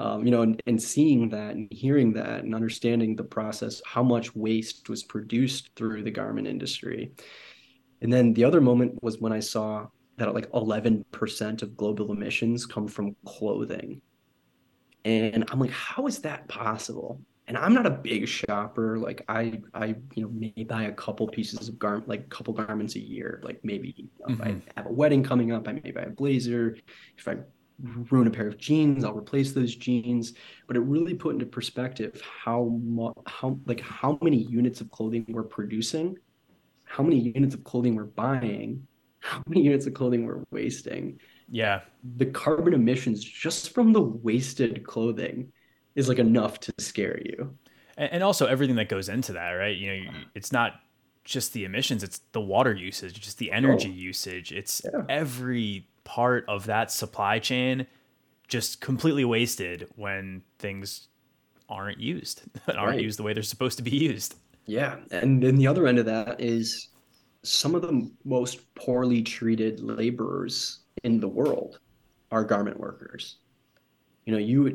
Um, 0.00 0.24
you 0.24 0.30
know, 0.30 0.42
and, 0.42 0.62
and 0.66 0.80
seeing 0.80 1.28
that 1.30 1.56
and 1.56 1.72
hearing 1.72 2.12
that 2.12 2.44
and 2.44 2.54
understanding 2.54 3.16
the 3.16 3.24
process, 3.24 3.82
how 3.84 4.02
much 4.02 4.34
waste 4.34 4.88
was 4.88 5.02
produced 5.02 5.70
through 5.74 6.04
the 6.04 6.10
garment 6.10 6.46
industry 6.46 7.12
and 8.00 8.12
then 8.12 8.32
the 8.34 8.44
other 8.44 8.60
moment 8.60 9.02
was 9.02 9.18
when 9.18 9.32
I 9.32 9.40
saw 9.40 9.86
that 10.18 10.34
like 10.34 10.50
11% 10.52 11.62
of 11.62 11.76
global 11.76 12.12
emissions 12.12 12.66
come 12.66 12.88
from 12.88 13.16
clothing. 13.24 14.00
And 15.04 15.44
I'm 15.50 15.60
like, 15.60 15.70
how 15.70 16.06
is 16.06 16.18
that 16.20 16.48
possible? 16.48 17.20
And 17.46 17.56
I'm 17.56 17.72
not 17.72 17.86
a 17.86 17.90
big 17.90 18.28
shopper. 18.28 18.98
Like 18.98 19.24
I, 19.28 19.60
I, 19.72 19.94
you 20.14 20.22
know, 20.22 20.28
may 20.28 20.64
buy 20.64 20.84
a 20.84 20.92
couple 20.92 21.26
pieces 21.28 21.68
of 21.68 21.78
garment, 21.78 22.08
like 22.08 22.20
a 22.20 22.28
couple 22.28 22.52
garments 22.52 22.94
a 22.96 23.00
year. 23.00 23.40
Like 23.42 23.60
maybe 23.62 23.94
you 23.96 24.08
know, 24.20 24.34
mm-hmm. 24.34 24.42
if 24.42 24.46
I 24.46 24.50
mm-hmm. 24.50 24.68
have 24.76 24.86
a 24.86 24.92
wedding 24.92 25.22
coming 25.22 25.52
up, 25.52 25.66
I 25.66 25.72
may 25.72 25.90
buy 25.92 26.02
a 26.02 26.10
blazer. 26.10 26.76
If 27.16 27.26
I 27.26 27.36
ruin 27.80 28.26
a 28.26 28.30
pair 28.30 28.48
of 28.48 28.58
jeans, 28.58 29.02
I'll 29.02 29.16
replace 29.16 29.52
those 29.52 29.74
jeans. 29.74 30.34
But 30.66 30.76
it 30.76 30.80
really 30.80 31.14
put 31.14 31.34
into 31.34 31.46
perspective 31.46 32.20
how 32.44 32.64
much, 32.82 33.14
how 33.26 33.58
like 33.64 33.80
how 33.80 34.18
many 34.20 34.36
units 34.36 34.82
of 34.82 34.90
clothing 34.90 35.24
we're 35.28 35.44
producing 35.44 36.18
how 36.88 37.02
many 37.02 37.32
units 37.34 37.54
of 37.54 37.64
clothing 37.64 37.94
we're 37.94 38.04
buying, 38.04 38.86
how 39.20 39.42
many 39.46 39.62
units 39.62 39.86
of 39.86 39.94
clothing 39.94 40.24
we're 40.24 40.42
wasting. 40.50 41.20
Yeah. 41.50 41.80
The 42.16 42.26
carbon 42.26 42.74
emissions 42.74 43.22
just 43.22 43.74
from 43.74 43.92
the 43.92 44.00
wasted 44.00 44.84
clothing 44.84 45.52
is 45.94 46.08
like 46.08 46.18
enough 46.18 46.60
to 46.60 46.72
scare 46.78 47.20
you. 47.24 47.56
And 47.96 48.22
also 48.22 48.46
everything 48.46 48.76
that 48.76 48.88
goes 48.88 49.08
into 49.08 49.32
that, 49.32 49.50
right? 49.50 49.76
You 49.76 50.04
know, 50.04 50.10
it's 50.34 50.52
not 50.52 50.74
just 51.24 51.52
the 51.52 51.64
emissions, 51.64 52.02
it's 52.02 52.20
the 52.32 52.40
water 52.40 52.72
usage, 52.72 53.20
just 53.20 53.38
the 53.38 53.50
energy 53.50 53.90
oh. 53.90 54.00
usage. 54.00 54.52
It's 54.52 54.80
yeah. 54.84 55.02
every 55.08 55.88
part 56.04 56.44
of 56.48 56.66
that 56.66 56.90
supply 56.92 57.38
chain 57.38 57.86
just 58.46 58.80
completely 58.80 59.24
wasted 59.24 59.88
when 59.96 60.42
things 60.58 61.08
aren't 61.68 61.98
used, 61.98 62.42
aren't 62.68 62.78
right. 62.78 63.00
used 63.00 63.18
the 63.18 63.24
way 63.24 63.32
they're 63.32 63.42
supposed 63.42 63.76
to 63.78 63.82
be 63.82 63.96
used. 63.96 64.36
Yeah. 64.68 64.96
And 65.10 65.42
then 65.42 65.56
the 65.56 65.66
other 65.66 65.86
end 65.86 65.98
of 65.98 66.04
that 66.06 66.40
is 66.40 66.90
some 67.42 67.74
of 67.74 67.80
the 67.80 68.08
most 68.24 68.72
poorly 68.74 69.22
treated 69.22 69.80
laborers 69.80 70.80
in 71.04 71.18
the 71.18 71.26
world 71.26 71.80
are 72.30 72.44
garment 72.44 72.78
workers. 72.78 73.38
You 74.26 74.32
know, 74.32 74.38
you 74.38 74.66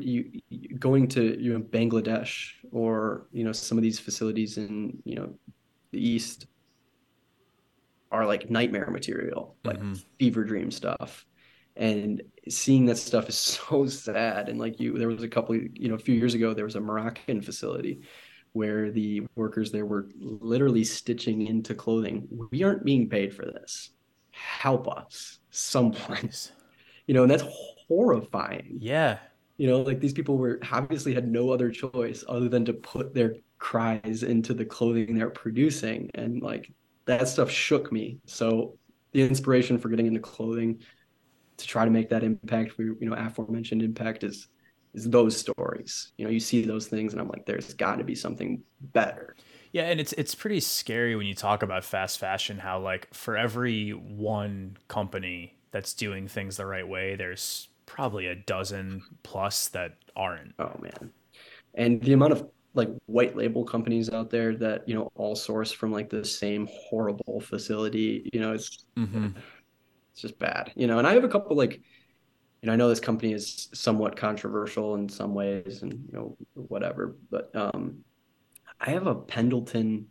you 0.48 0.76
going 0.80 1.06
to 1.08 1.40
you 1.40 1.52
know 1.52 1.60
Bangladesh 1.60 2.54
or 2.72 3.28
you 3.30 3.44
know 3.44 3.52
some 3.52 3.78
of 3.78 3.82
these 3.82 4.00
facilities 4.00 4.58
in 4.58 5.00
you 5.04 5.14
know 5.14 5.32
the 5.92 6.04
east 6.04 6.46
are 8.10 8.26
like 8.26 8.50
nightmare 8.50 8.90
material, 8.90 9.56
like 9.64 9.78
mm-hmm. 9.78 9.94
fever 10.18 10.42
dream 10.42 10.72
stuff. 10.72 11.24
And 11.76 12.20
seeing 12.48 12.86
that 12.86 12.98
stuff 12.98 13.28
is 13.28 13.36
so 13.68 13.86
sad. 13.86 14.48
And 14.48 14.58
like 14.58 14.80
you, 14.80 14.98
there 14.98 15.08
was 15.08 15.22
a 15.22 15.28
couple, 15.28 15.54
you 15.54 15.88
know, 15.88 15.94
a 15.94 15.98
few 15.98 16.14
years 16.14 16.34
ago, 16.34 16.52
there 16.52 16.64
was 16.64 16.76
a 16.76 16.80
Moroccan 16.80 17.40
facility 17.42 18.00
where 18.54 18.90
the 18.90 19.26
workers 19.34 19.70
there 19.70 19.84
were 19.84 20.08
literally 20.16 20.84
stitching 20.84 21.46
into 21.46 21.74
clothing. 21.74 22.26
We 22.50 22.62
aren't 22.62 22.84
being 22.84 23.08
paid 23.08 23.34
for 23.34 23.44
this. 23.44 23.90
Help 24.30 24.88
us, 24.88 25.38
someone. 25.50 26.30
You 27.06 27.12
know, 27.12 27.22
and 27.22 27.30
that's 27.30 27.44
horrifying. 27.86 28.78
Yeah. 28.80 29.18
You 29.58 29.68
know, 29.68 29.82
like 29.82 30.00
these 30.00 30.14
people 30.14 30.38
were 30.38 30.58
obviously 30.72 31.12
had 31.12 31.28
no 31.28 31.50
other 31.50 31.70
choice 31.70 32.24
other 32.28 32.48
than 32.48 32.64
to 32.64 32.72
put 32.72 33.12
their 33.12 33.34
cries 33.58 34.22
into 34.22 34.54
the 34.54 34.64
clothing 34.64 35.18
they're 35.18 35.28
producing. 35.28 36.10
And 36.14 36.40
like 36.40 36.72
that 37.04 37.28
stuff 37.28 37.50
shook 37.50 37.92
me. 37.92 38.18
So 38.24 38.78
the 39.12 39.22
inspiration 39.22 39.78
for 39.78 39.88
getting 39.88 40.06
into 40.06 40.20
clothing 40.20 40.80
to 41.56 41.66
try 41.66 41.84
to 41.84 41.90
make 41.90 42.08
that 42.08 42.24
impact 42.24 42.72
for 42.72 42.82
you 42.82 42.96
know 43.00 43.14
aforementioned 43.14 43.82
impact 43.82 44.24
is 44.24 44.48
is 44.94 45.10
those 45.10 45.36
stories. 45.36 46.12
You 46.16 46.24
know, 46.24 46.30
you 46.30 46.40
see 46.40 46.64
those 46.64 46.86
things, 46.86 47.12
and 47.12 47.20
I'm 47.20 47.28
like, 47.28 47.46
there's 47.46 47.74
got 47.74 47.96
to 47.96 48.04
be 48.04 48.14
something 48.14 48.62
better. 48.80 49.36
Yeah, 49.72 49.84
and 49.84 50.00
it's 50.00 50.12
it's 50.14 50.34
pretty 50.34 50.60
scary 50.60 51.16
when 51.16 51.26
you 51.26 51.34
talk 51.34 51.62
about 51.62 51.84
fast 51.84 52.18
fashion. 52.18 52.58
How 52.58 52.78
like 52.78 53.12
for 53.12 53.36
every 53.36 53.90
one 53.90 54.76
company 54.88 55.58
that's 55.72 55.94
doing 55.94 56.28
things 56.28 56.56
the 56.56 56.66
right 56.66 56.86
way, 56.86 57.16
there's 57.16 57.68
probably 57.84 58.26
a 58.26 58.36
dozen 58.36 59.02
plus 59.24 59.68
that 59.68 59.96
aren't. 60.14 60.54
Oh 60.58 60.78
man, 60.80 61.10
and 61.74 62.00
the 62.02 62.12
amount 62.12 62.32
of 62.32 62.48
like 62.74 62.90
white 63.06 63.36
label 63.36 63.64
companies 63.64 64.10
out 64.10 64.30
there 64.30 64.54
that 64.56 64.88
you 64.88 64.94
know 64.94 65.10
all 65.16 65.34
source 65.34 65.72
from 65.72 65.92
like 65.92 66.10
the 66.10 66.24
same 66.24 66.68
horrible 66.70 67.40
facility 67.40 68.28
you 68.32 68.40
know 68.40 68.52
it's 68.52 68.84
mm-hmm. 68.96 69.28
it's 70.12 70.20
just 70.20 70.38
bad 70.40 70.72
you 70.74 70.86
know 70.86 70.98
and 70.98 71.06
i 71.06 71.14
have 71.14 71.22
a 71.24 71.28
couple 71.28 71.56
like 71.56 71.80
know 72.66 72.72
i 72.72 72.76
know 72.76 72.88
this 72.88 73.00
company 73.00 73.32
is 73.32 73.68
somewhat 73.72 74.16
controversial 74.16 74.94
in 74.94 75.08
some 75.08 75.34
ways 75.34 75.82
and 75.82 75.92
you 75.92 76.12
know 76.12 76.36
whatever 76.54 77.16
but 77.30 77.54
um 77.54 77.98
i 78.80 78.90
have 78.90 79.06
a 79.06 79.14
pendleton 79.14 80.06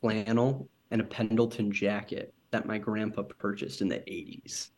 flannel 0.00 0.68
and 0.90 1.00
a 1.00 1.04
pendleton 1.04 1.70
jacket 1.70 2.34
that 2.50 2.66
my 2.66 2.78
grandpa 2.78 3.22
purchased 3.22 3.80
in 3.80 3.88
the 3.88 3.96
80s 3.96 4.70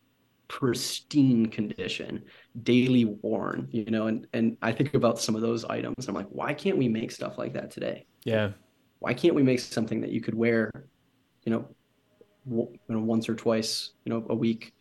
pristine 0.53 1.47
condition, 1.47 2.23
daily 2.61 3.05
worn, 3.05 3.67
you 3.71 3.85
know, 3.85 4.05
and 4.05 4.27
and 4.33 4.55
I 4.61 4.71
think 4.71 4.93
about 4.93 5.19
some 5.19 5.35
of 5.35 5.41
those 5.41 5.65
items. 5.65 6.07
I'm 6.07 6.13
like, 6.13 6.27
why 6.29 6.53
can't 6.53 6.77
we 6.77 6.87
make 6.87 7.11
stuff 7.11 7.39
like 7.39 7.53
that 7.53 7.71
today? 7.71 8.05
Yeah. 8.23 8.51
Why 8.99 9.15
can't 9.15 9.33
we 9.33 9.41
make 9.41 9.59
something 9.59 9.99
that 10.01 10.11
you 10.11 10.21
could 10.21 10.35
wear, 10.35 10.69
you 11.43 11.51
know, 11.51 11.67
w- 12.47 12.69
you 12.71 12.95
know 12.95 13.01
once 13.01 13.27
or 13.27 13.33
twice, 13.35 13.93
you 14.05 14.13
know, 14.13 14.25
a 14.29 14.35
week, 14.35 14.73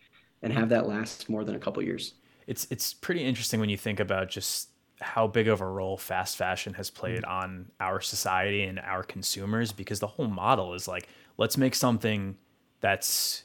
and 0.43 0.53
have 0.53 0.69
that 0.69 0.87
last 0.87 1.31
more 1.31 1.43
than 1.43 1.55
a 1.55 1.59
couple 1.59 1.83
years? 1.83 2.15
It's 2.53 2.67
it's 2.71 2.93
pretty 2.93 3.25
interesting 3.25 3.61
when 3.61 3.71
you 3.71 3.79
think 3.79 3.99
about 3.99 4.29
just 4.29 4.69
how 5.01 5.27
big 5.27 5.49
of 5.49 5.63
a 5.63 5.67
role 5.67 5.97
fast 5.97 6.37
fashion 6.37 6.75
has 6.75 6.91
played 6.91 7.23
mm-hmm. 7.23 7.31
on 7.31 7.71
our 7.81 8.01
society 8.01 8.63
and 8.63 8.79
our 8.79 9.03
consumers 9.03 9.73
because 9.73 10.01
the 10.01 10.07
whole 10.07 10.29
model 10.29 10.75
is 10.75 10.87
like 10.87 11.09
let's 11.39 11.57
make 11.57 11.75
something 11.75 12.37
that's 12.81 13.45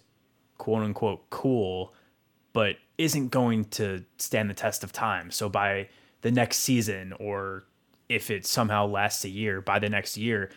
quote 0.58 0.84
unquote 0.84 1.30
cool 1.30 1.94
but 2.52 2.76
isn't 2.98 3.30
going 3.30 3.64
to 3.66 4.04
stand 4.18 4.50
the 4.50 4.54
test 4.54 4.84
of 4.84 4.92
time. 4.92 5.32
So 5.32 5.48
by 5.48 5.90
the 6.22 6.32
next 6.32 6.58
season, 6.58 7.14
or 7.20 7.66
if 8.10 8.32
it 8.32 8.46
somehow 8.46 8.88
lasts 8.88 9.24
a 9.26 9.30
year, 9.30 9.62
by 9.62 9.80
the 9.80 9.90
next 9.90 10.18
year, 10.18 10.50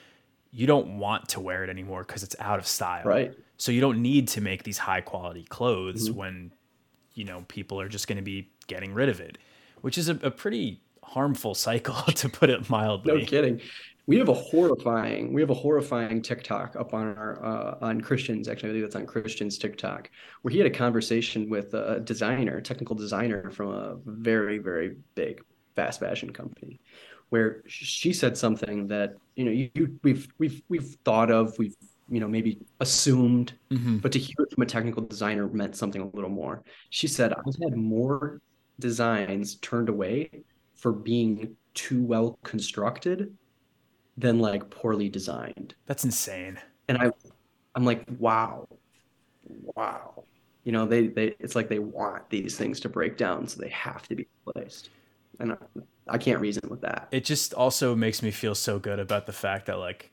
you 0.50 0.66
don't 0.66 0.98
want 0.98 1.28
to 1.28 1.40
wear 1.40 1.62
it 1.62 1.70
anymore 1.70 2.04
because 2.04 2.22
it's 2.22 2.36
out 2.40 2.58
of 2.58 2.66
style. 2.66 3.04
Right. 3.04 3.34
So 3.58 3.70
you 3.70 3.80
don't 3.80 4.00
need 4.00 4.28
to 4.28 4.40
make 4.40 4.62
these 4.62 4.78
high 4.78 5.02
quality 5.02 5.44
clothes 5.44 6.08
mm-hmm. 6.08 6.18
when, 6.18 6.52
you 7.20 7.26
know, 7.26 7.44
people 7.48 7.80
are 7.80 7.88
just 7.88 8.08
going 8.08 8.16
to 8.16 8.22
be 8.22 8.48
getting 8.66 8.94
rid 8.94 9.08
of 9.08 9.20
it, 9.20 9.38
which 9.82 9.98
is 9.98 10.08
a, 10.08 10.14
a 10.22 10.30
pretty 10.30 10.80
harmful 11.04 11.54
cycle 11.54 11.94
to 12.14 12.28
put 12.28 12.50
it 12.50 12.68
mildly. 12.70 13.20
No 13.20 13.24
kidding 13.26 13.60
we 14.10 14.18
have 14.18 14.28
a 14.28 14.34
horrifying 14.34 15.32
we 15.32 15.40
have 15.40 15.50
a 15.50 15.54
horrifying 15.54 16.20
TikTok 16.20 16.74
up 16.74 16.94
on 16.94 17.16
our 17.16 17.44
uh, 17.44 17.78
on 17.80 18.00
Kristians 18.00 18.48
actually 18.48 18.70
I 18.70 18.72
believe 18.72 18.82
that's 18.82 18.96
on 18.96 19.06
Kristians 19.06 19.56
TikTok 19.56 20.10
where 20.42 20.50
he 20.50 20.58
had 20.58 20.66
a 20.66 20.76
conversation 20.84 21.48
with 21.48 21.74
a 21.74 22.00
designer, 22.00 22.60
technical 22.60 22.96
designer 22.96 23.52
from 23.52 23.68
a 23.68 23.98
very 24.06 24.58
very 24.58 24.96
big 25.14 25.44
fast 25.76 26.00
fashion 26.00 26.32
company, 26.32 26.80
where 27.28 27.62
she 27.68 28.12
said 28.12 28.36
something 28.36 28.88
that 28.88 29.14
you 29.36 29.44
know 29.44 29.52
you, 29.52 29.70
you 29.74 29.98
we've 30.02 30.26
we've 30.38 30.60
we've 30.68 30.96
thought 31.04 31.30
of 31.30 31.56
we've 31.56 31.76
you 32.10 32.20
know 32.20 32.28
maybe 32.28 32.58
assumed, 32.80 33.52
mm-hmm. 33.70 33.98
but 33.98 34.12
to 34.12 34.18
hear 34.18 34.36
it 34.40 34.52
from 34.52 34.62
a 34.62 34.66
technical 34.66 35.02
designer 35.02 35.48
meant 35.48 35.76
something 35.76 36.02
a 36.02 36.16
little 36.16 36.30
more. 36.30 36.62
She 36.90 37.06
said 37.06 37.32
I've 37.32 37.62
had 37.62 37.76
more 37.76 38.40
designs 38.78 39.56
turned 39.56 39.88
away 39.88 40.42
for 40.74 40.92
being 40.92 41.56
too 41.74 42.02
well 42.02 42.38
constructed 42.42 43.36
than 44.16 44.38
like 44.38 44.68
poorly 44.70 45.08
designed. 45.08 45.74
That's 45.86 46.04
insane. 46.04 46.58
And 46.88 46.98
I 46.98 47.12
I'm 47.74 47.84
like, 47.84 48.04
wow. 48.18 48.68
Wow. 49.76 50.24
You 50.64 50.72
know, 50.72 50.86
they 50.86 51.08
they 51.08 51.34
it's 51.38 51.54
like 51.54 51.68
they 51.68 51.78
want 51.78 52.28
these 52.28 52.56
things 52.56 52.80
to 52.80 52.88
break 52.88 53.16
down 53.16 53.46
so 53.46 53.60
they 53.60 53.70
have 53.70 54.06
to 54.08 54.16
be 54.16 54.26
replaced. 54.46 54.90
And 55.38 55.52
I, 55.52 55.56
I 56.08 56.18
can't 56.18 56.40
reason 56.40 56.68
with 56.68 56.80
that. 56.82 57.08
It 57.12 57.24
just 57.24 57.54
also 57.54 57.94
makes 57.94 58.22
me 58.22 58.30
feel 58.30 58.54
so 58.54 58.78
good 58.78 58.98
about 58.98 59.26
the 59.26 59.32
fact 59.32 59.66
that 59.66 59.78
like 59.78 60.09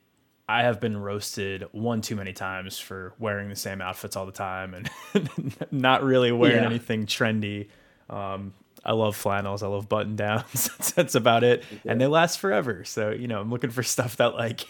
I 0.48 0.62
have 0.62 0.80
been 0.80 0.96
roasted 0.96 1.66
one 1.72 2.00
too 2.00 2.16
many 2.16 2.32
times 2.32 2.78
for 2.78 3.12
wearing 3.18 3.50
the 3.50 3.56
same 3.56 3.82
outfits 3.82 4.16
all 4.16 4.24
the 4.24 4.32
time 4.32 4.74
and 4.74 5.54
not 5.70 6.02
really 6.02 6.32
wearing 6.32 6.62
yeah. 6.62 6.68
anything 6.68 7.04
trendy. 7.04 7.68
Um, 8.08 8.54
I 8.82 8.92
love 8.92 9.14
flannels. 9.14 9.62
I 9.62 9.66
love 9.66 9.88
button 9.90 10.16
downs. 10.16 10.70
That's 10.94 11.14
about 11.14 11.44
it. 11.44 11.64
And 11.84 12.00
they 12.00 12.06
last 12.06 12.38
forever. 12.38 12.84
So, 12.84 13.10
you 13.10 13.28
know, 13.28 13.40
I'm 13.40 13.50
looking 13.50 13.70
for 13.70 13.82
stuff 13.82 14.16
that 14.16 14.34
like 14.34 14.66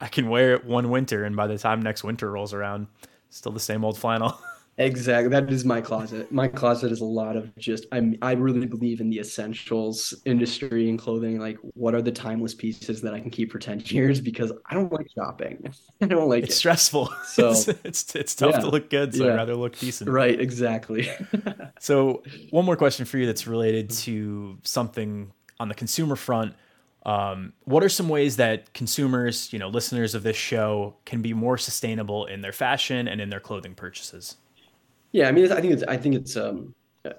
I 0.00 0.06
can 0.06 0.28
wear 0.28 0.54
it 0.54 0.64
one 0.64 0.88
winter 0.90 1.24
and 1.24 1.34
by 1.34 1.48
the 1.48 1.58
time 1.58 1.82
next 1.82 2.04
winter 2.04 2.30
rolls 2.30 2.54
around, 2.54 2.86
still 3.30 3.50
the 3.50 3.58
same 3.58 3.84
old 3.84 3.98
flannel. 3.98 4.38
Exactly. 4.78 5.28
That 5.28 5.52
is 5.52 5.64
my 5.64 5.80
closet. 5.80 6.30
My 6.30 6.46
closet 6.46 6.92
is 6.92 7.00
a 7.00 7.04
lot 7.04 7.36
of 7.36 7.54
just 7.56 7.86
I'm 7.90 8.16
I 8.22 8.32
really 8.32 8.66
believe 8.66 9.00
in 9.00 9.10
the 9.10 9.18
essentials 9.18 10.14
industry 10.24 10.88
and 10.88 10.98
clothing. 10.98 11.40
Like 11.40 11.58
what 11.74 11.94
are 11.94 12.02
the 12.02 12.12
timeless 12.12 12.54
pieces 12.54 13.00
that 13.02 13.12
I 13.12 13.20
can 13.20 13.30
keep 13.30 13.50
for 13.50 13.58
10 13.58 13.80
years 13.86 14.20
because 14.20 14.52
I 14.66 14.74
don't 14.74 14.92
like 14.92 15.08
shopping. 15.14 15.74
I 16.00 16.06
don't 16.06 16.28
like 16.28 16.44
it's 16.44 16.54
it. 16.54 16.58
stressful. 16.58 17.12
So 17.28 17.50
it's, 17.50 17.68
it's, 17.68 18.14
it's 18.16 18.34
tough 18.34 18.54
yeah, 18.54 18.60
to 18.60 18.70
look 18.70 18.90
good, 18.90 19.14
so 19.14 19.26
yeah. 19.26 19.32
I'd 19.32 19.36
rather 19.36 19.54
look 19.54 19.78
decent. 19.78 20.10
Right, 20.10 20.40
exactly. 20.40 21.08
so 21.78 22.22
one 22.50 22.64
more 22.64 22.76
question 22.76 23.04
for 23.04 23.18
you 23.18 23.26
that's 23.26 23.46
related 23.46 23.90
to 23.90 24.58
something 24.62 25.30
on 25.60 25.68
the 25.68 25.74
consumer 25.74 26.16
front. 26.16 26.54
Um, 27.04 27.52
what 27.64 27.84
are 27.84 27.88
some 27.88 28.08
ways 28.08 28.36
that 28.36 28.72
consumers, 28.72 29.52
you 29.52 29.58
know, 29.58 29.68
listeners 29.68 30.14
of 30.14 30.22
this 30.22 30.36
show 30.36 30.96
can 31.04 31.22
be 31.22 31.32
more 31.32 31.58
sustainable 31.58 32.26
in 32.26 32.40
their 32.40 32.52
fashion 32.52 33.06
and 33.06 33.20
in 33.20 33.30
their 33.30 33.40
clothing 33.40 33.74
purchases? 33.74 34.36
Yeah, 35.12 35.28
I 35.28 35.32
mean, 35.32 35.50
I 35.50 35.60
think 35.60 35.72
it's 35.72 35.82
I 35.84 35.96
think 35.96 36.14
it's 36.16 36.36
um, 36.36 36.74
uh, 37.04 37.10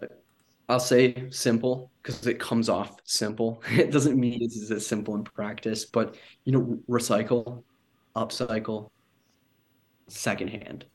I'll 0.69 0.79
say 0.79 1.29
simple 1.31 1.91
because 2.03 2.27
it 2.27 2.39
comes 2.39 2.69
off 2.69 2.97
simple. 3.05 3.63
It 3.71 3.91
doesn't 3.91 4.19
mean 4.19 4.39
it's 4.43 4.71
as 4.71 4.87
simple 4.87 5.15
in 5.15 5.23
practice, 5.23 5.85
but 5.85 6.17
you 6.45 6.53
know, 6.53 6.79
recycle, 6.89 7.63
upcycle, 8.15 8.89
secondhand. 10.07 10.85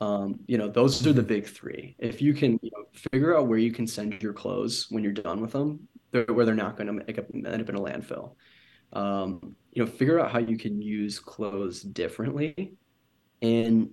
Um, 0.00 0.40
you 0.46 0.58
know, 0.58 0.68
those 0.68 1.06
are 1.06 1.12
the 1.12 1.22
big 1.22 1.46
three. 1.46 1.96
If 1.98 2.22
you 2.22 2.34
can 2.34 2.58
you 2.62 2.70
know, 2.76 2.84
figure 3.12 3.36
out 3.36 3.48
where 3.48 3.58
you 3.58 3.72
can 3.72 3.86
send 3.86 4.22
your 4.22 4.32
clothes 4.32 4.86
when 4.90 5.04
you're 5.04 5.12
done 5.12 5.40
with 5.40 5.52
them, 5.52 5.88
they're, 6.12 6.24
where 6.26 6.46
they're 6.46 6.54
not 6.54 6.76
going 6.76 6.88
to 6.98 7.08
end 7.08 7.20
up 7.62 7.68
in 7.68 7.76
a 7.76 7.80
landfill. 7.80 8.34
Um, 8.92 9.56
you 9.72 9.84
know, 9.84 9.90
figure 9.90 10.20
out 10.20 10.32
how 10.32 10.38
you 10.40 10.58
can 10.58 10.82
use 10.82 11.18
clothes 11.20 11.82
differently, 11.82 12.74
and 13.42 13.90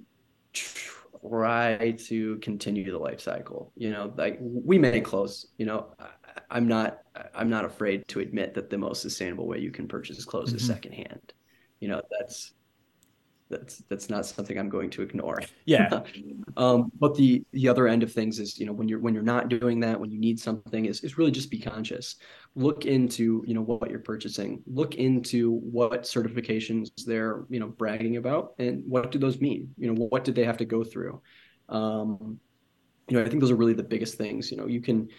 try 1.28 1.96
to 2.08 2.38
continue 2.38 2.92
the 2.92 2.98
life 2.98 3.22
cycle. 3.22 3.72
You 3.76 3.92
know, 3.92 4.14
like 4.18 4.40
we 4.42 4.78
make 4.78 5.06
clothes. 5.06 5.48
You 5.58 5.66
know, 5.66 5.88
I, 6.50 6.58
am 6.58 6.68
not 6.68 7.00
I'm 7.36 7.50
not 7.50 7.66
afraid 7.66 8.08
to 8.10 8.20
admit 8.20 8.54
that 8.56 8.70
the 8.70 8.78
most 8.78 9.02
sustainable 9.02 9.48
way 9.48 9.60
you 9.60 9.72
can 9.72 9.88
purchase 9.88 10.24
clothes 10.26 10.50
mm-hmm. 10.50 10.58
is 10.58 10.68
secondhand. 10.68 11.34
You 11.80 11.90
know, 11.90 12.02
that's 12.20 12.54
that's 13.52 13.84
that's 13.90 14.10
not 14.10 14.26
something 14.26 14.58
I'm 14.58 14.70
going 14.70 14.90
to 14.92 15.02
ignore. 15.02 15.42
Yeah. 15.66 16.02
um, 16.58 16.92
but 17.00 17.16
the 17.16 17.44
the 17.52 17.68
other 17.68 17.88
end 17.88 18.02
of 18.02 18.12
things 18.12 18.40
is, 18.40 18.58
you 18.58 18.66
know, 18.66 18.74
when 18.74 18.88
you're 18.88 19.00
when 19.00 19.14
you're 19.14 19.24
not 19.24 19.50
doing 19.50 19.80
that, 19.82 20.00
when 20.00 20.10
you 20.10 20.20
need 20.20 20.40
something, 20.40 20.86
is 20.86 21.02
is 21.02 21.18
really 21.18 21.32
just 21.32 21.52
be 21.52 21.60
conscious. 21.60 22.16
Look 22.56 22.86
into, 22.86 23.44
you 23.46 23.54
know, 23.54 23.62
what 23.62 23.90
you're 23.90 24.00
purchasing. 24.00 24.64
Look 24.66 24.96
into 24.96 25.52
what 25.52 26.04
certifications 26.04 26.90
they're, 27.06 27.46
you 27.50 27.60
know, 27.60 27.68
bragging 27.68 28.18
about, 28.18 28.54
and 28.58 28.84
what 28.88 29.12
do 29.12 29.20
those 29.20 29.40
mean? 29.40 29.74
You 29.78 29.94
know, 29.94 30.02
what 30.06 30.24
did 30.24 30.36
they 30.36 30.46
have 30.46 30.58
to 30.58 30.66
go 30.66 30.84
through? 30.84 31.22
Um, 31.70 32.40
you 33.10 33.18
know, 33.18 33.24
I 33.26 33.30
think 33.30 33.42
those 33.42 33.52
are 33.52 33.56
really 33.56 33.74
the 33.74 33.84
biggest 33.84 34.18
things. 34.18 34.52
You 34.52 34.58
know, 34.58 34.68
you 34.68 34.82
can 34.82 35.10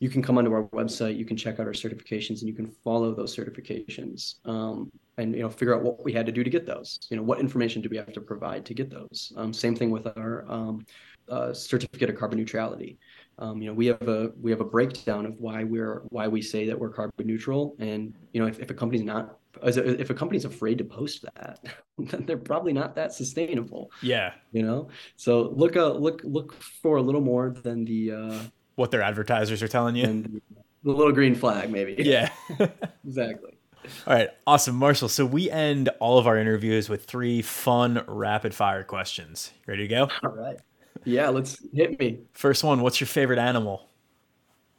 you 0.00 0.08
can 0.08 0.22
come 0.22 0.38
onto 0.38 0.52
our 0.52 0.64
website, 0.68 1.16
you 1.16 1.24
can 1.24 1.36
check 1.36 1.60
out 1.60 1.66
our 1.66 1.72
certifications, 1.72 2.40
and 2.40 2.48
you 2.48 2.54
can 2.54 2.70
follow 2.84 3.14
those 3.14 3.34
certifications. 3.34 4.34
Um, 4.44 4.90
and 5.16 5.34
you 5.34 5.42
know 5.42 5.48
figure 5.48 5.74
out 5.74 5.82
what 5.82 6.04
we 6.04 6.12
had 6.12 6.26
to 6.26 6.32
do 6.32 6.42
to 6.42 6.50
get 6.50 6.66
those 6.66 6.98
you 7.08 7.16
know 7.16 7.22
what 7.22 7.38
information 7.38 7.80
do 7.80 7.88
we 7.88 7.96
have 7.96 8.12
to 8.12 8.20
provide 8.20 8.64
to 8.66 8.74
get 8.74 8.90
those. 8.90 9.32
Um, 9.36 9.52
same 9.52 9.76
thing 9.76 9.90
with 9.90 10.06
our 10.16 10.44
um, 10.48 10.84
uh, 11.28 11.52
certificate 11.52 12.10
of 12.10 12.16
carbon 12.16 12.38
neutrality. 12.38 12.98
Um, 13.38 13.60
you 13.60 13.68
know 13.68 13.74
we 13.74 13.86
have 13.86 14.08
a 14.08 14.32
we 14.40 14.50
have 14.50 14.60
a 14.60 14.64
breakdown 14.64 15.26
of 15.26 15.40
why 15.40 15.64
we're 15.64 16.02
why 16.08 16.28
we 16.28 16.42
say 16.42 16.66
that 16.66 16.78
we're 16.78 16.90
carbon 16.90 17.26
neutral 17.26 17.74
and 17.78 18.14
you 18.32 18.40
know 18.40 18.46
if, 18.46 18.60
if 18.60 18.70
a 18.70 18.74
company's 18.74 19.02
not 19.02 19.38
if 19.62 20.10
a 20.10 20.14
company's 20.14 20.44
afraid 20.44 20.78
to 20.78 20.84
post 20.84 21.24
that 21.36 21.60
then 21.98 22.24
they're 22.26 22.36
probably 22.36 22.72
not 22.72 22.94
that 22.96 23.12
sustainable. 23.12 23.90
Yeah. 24.02 24.34
You 24.52 24.62
know? 24.62 24.88
So 25.16 25.52
look 25.54 25.76
uh 25.76 25.92
look 25.92 26.20
look 26.24 26.54
for 26.54 26.96
a 26.96 27.02
little 27.02 27.20
more 27.20 27.50
than 27.50 27.84
the 27.84 28.12
uh 28.12 28.38
what 28.76 28.90
their 28.90 29.02
advertisers 29.02 29.62
are 29.62 29.68
telling 29.68 29.96
you 29.96 30.06
the, 30.06 30.42
the 30.84 30.90
little 30.92 31.12
green 31.12 31.34
flag 31.34 31.70
maybe 31.70 31.96
yeah 31.98 32.30
exactly 33.04 33.50
all 34.06 34.14
right, 34.14 34.30
awesome, 34.46 34.76
Marshall. 34.76 35.10
So 35.10 35.26
we 35.26 35.50
end 35.50 35.90
all 36.00 36.18
of 36.18 36.26
our 36.26 36.38
interviews 36.38 36.88
with 36.88 37.04
three 37.04 37.42
fun 37.42 38.02
rapid 38.06 38.54
fire 38.54 38.82
questions. 38.82 39.52
Ready 39.66 39.86
to 39.86 39.88
go? 39.88 40.08
All 40.22 40.30
right. 40.30 40.56
Yeah, 41.04 41.28
let's 41.28 41.62
hit 41.72 41.98
me. 41.98 42.20
First 42.32 42.64
one, 42.64 42.80
what's 42.80 43.00
your 43.00 43.08
favorite 43.08 43.38
animal? 43.38 43.90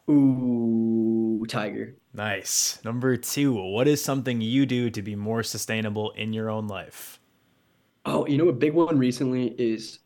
Ooh, 0.10 1.45
tiger. 1.47 1.95
Nice. 2.13 2.79
Number 2.84 3.17
two, 3.17 3.53
what 3.53 3.88
is 3.88 4.03
something 4.03 4.41
you 4.41 4.65
do 4.65 4.89
to 4.89 5.01
be 5.01 5.15
more 5.15 5.43
sustainable 5.43 6.12
in 6.12 6.34
your 6.34 6.49
own 6.49 6.67
life? 6.67 7.19
Oh, 8.05 8.25
you 8.27 8.38
know, 8.38 8.49
a 8.49 8.53
big 8.53 8.73
one 8.73 8.97
recently 8.97 9.55
is 9.58 9.99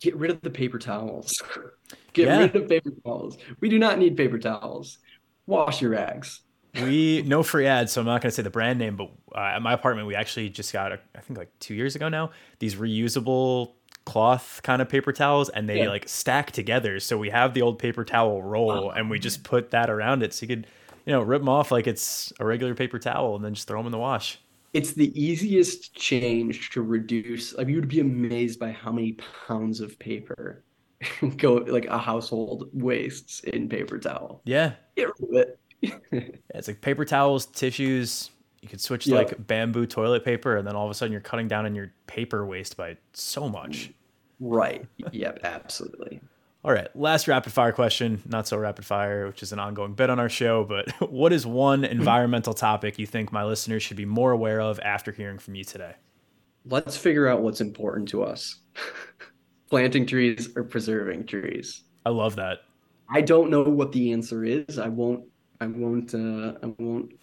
get 0.00 0.16
rid 0.16 0.30
of 0.30 0.40
the 0.42 0.50
paper 0.50 0.78
towels. 0.78 1.40
get 2.12 2.26
yeah. 2.26 2.38
rid 2.38 2.56
of 2.56 2.68
paper 2.68 2.90
towels. 3.04 3.38
We 3.60 3.68
do 3.68 3.78
not 3.78 3.98
need 3.98 4.16
paper 4.16 4.38
towels. 4.38 4.98
Wash 5.46 5.82
your 5.82 5.90
rags 5.90 6.40
we 6.74 7.22
no 7.26 7.42
free 7.42 7.66
ads, 7.66 7.92
so 7.92 8.00
I'm 8.00 8.06
not 8.06 8.22
going 8.22 8.30
to 8.30 8.34
say 8.34 8.42
the 8.42 8.50
brand 8.50 8.78
name, 8.78 8.96
but 8.96 9.10
uh, 9.34 9.40
at 9.40 9.62
my 9.62 9.72
apartment, 9.72 10.06
we 10.06 10.14
actually 10.14 10.48
just 10.48 10.72
got, 10.72 10.92
a, 10.92 11.00
I 11.14 11.20
think 11.20 11.38
like 11.38 11.50
two 11.58 11.74
years 11.74 11.94
ago 11.94 12.08
now, 12.08 12.30
these 12.58 12.76
reusable 12.76 13.72
cloth 14.04 14.60
kind 14.64 14.82
of 14.82 14.88
paper 14.88 15.12
towels 15.12 15.48
and 15.50 15.68
they 15.68 15.82
yeah. 15.82 15.88
like 15.88 16.08
stack 16.08 16.50
together. 16.50 16.98
So 16.98 17.18
we 17.18 17.30
have 17.30 17.54
the 17.54 17.62
old 17.62 17.78
paper 17.78 18.04
towel 18.04 18.42
roll 18.42 18.90
and 18.90 19.10
we 19.10 19.18
just 19.18 19.44
put 19.44 19.70
that 19.70 19.90
around 19.90 20.22
it. 20.22 20.32
So 20.32 20.44
you 20.44 20.48
could, 20.48 20.66
you 21.04 21.12
know, 21.12 21.20
rip 21.20 21.42
them 21.42 21.48
off 21.48 21.70
like 21.70 21.86
it's 21.86 22.32
a 22.40 22.46
regular 22.46 22.74
paper 22.74 22.98
towel 22.98 23.36
and 23.36 23.44
then 23.44 23.54
just 23.54 23.68
throw 23.68 23.78
them 23.78 23.86
in 23.86 23.92
the 23.92 23.98
wash. 23.98 24.38
It's 24.72 24.92
the 24.92 25.12
easiest 25.20 25.94
change 25.94 26.70
to 26.70 26.82
reduce. 26.82 27.54
Like 27.54 27.68
you 27.68 27.76
would 27.76 27.88
be 27.88 28.00
amazed 28.00 28.58
by 28.58 28.72
how 28.72 28.90
many 28.90 29.18
pounds 29.46 29.80
of 29.80 29.98
paper 29.98 30.64
go 31.36 31.54
like 31.54 31.86
a 31.86 31.98
household 31.98 32.68
wastes 32.72 33.40
in 33.40 33.68
paper 33.68 33.98
towel. 33.98 34.42
Yeah. 34.44 34.72
Get 34.96 35.08
rid 35.20 35.30
of 35.30 35.34
it. 35.36 35.58
yeah, 36.12 36.20
it's 36.54 36.68
like 36.68 36.80
paper 36.80 37.04
towels, 37.04 37.46
tissues. 37.46 38.30
You 38.60 38.68
could 38.68 38.80
switch 38.80 39.04
to 39.04 39.10
yep. 39.10 39.18
like 39.18 39.46
bamboo 39.46 39.86
toilet 39.86 40.24
paper, 40.24 40.56
and 40.56 40.66
then 40.66 40.76
all 40.76 40.84
of 40.84 40.90
a 40.90 40.94
sudden 40.94 41.10
you're 41.10 41.20
cutting 41.20 41.48
down 41.48 41.66
on 41.66 41.74
your 41.74 41.92
paper 42.06 42.46
waste 42.46 42.76
by 42.76 42.96
so 43.12 43.48
much. 43.48 43.90
Right. 44.38 44.86
Yep. 45.10 45.40
Absolutely. 45.42 46.20
All 46.64 46.72
right. 46.72 46.94
Last 46.94 47.26
rapid 47.26 47.52
fire 47.52 47.72
question, 47.72 48.22
not 48.24 48.46
so 48.46 48.56
rapid 48.56 48.84
fire, 48.84 49.26
which 49.26 49.42
is 49.42 49.52
an 49.52 49.58
ongoing 49.58 49.94
bit 49.94 50.10
on 50.10 50.20
our 50.20 50.28
show. 50.28 50.64
But 50.64 50.90
what 51.10 51.32
is 51.32 51.44
one 51.44 51.84
environmental 51.84 52.54
topic 52.54 52.98
you 53.00 53.06
think 53.06 53.32
my 53.32 53.44
listeners 53.44 53.82
should 53.82 53.96
be 53.96 54.04
more 54.04 54.30
aware 54.30 54.60
of 54.60 54.78
after 54.80 55.10
hearing 55.10 55.38
from 55.38 55.56
you 55.56 55.64
today? 55.64 55.94
Let's 56.64 56.96
figure 56.96 57.26
out 57.26 57.42
what's 57.42 57.60
important 57.60 58.08
to 58.10 58.22
us 58.22 58.60
planting 59.72 60.04
trees 60.04 60.50
or 60.54 60.64
preserving 60.64 61.24
trees. 61.24 61.84
I 62.04 62.10
love 62.10 62.36
that. 62.36 62.58
I 63.08 63.22
don't 63.22 63.48
know 63.48 63.62
what 63.62 63.90
the 63.90 64.12
answer 64.12 64.44
is. 64.44 64.78
I 64.78 64.88
won't 64.88 65.24
I 65.62 65.66
won't 65.66 66.14
uh, 66.14 66.58
I 66.62 66.66
won't 66.78 67.14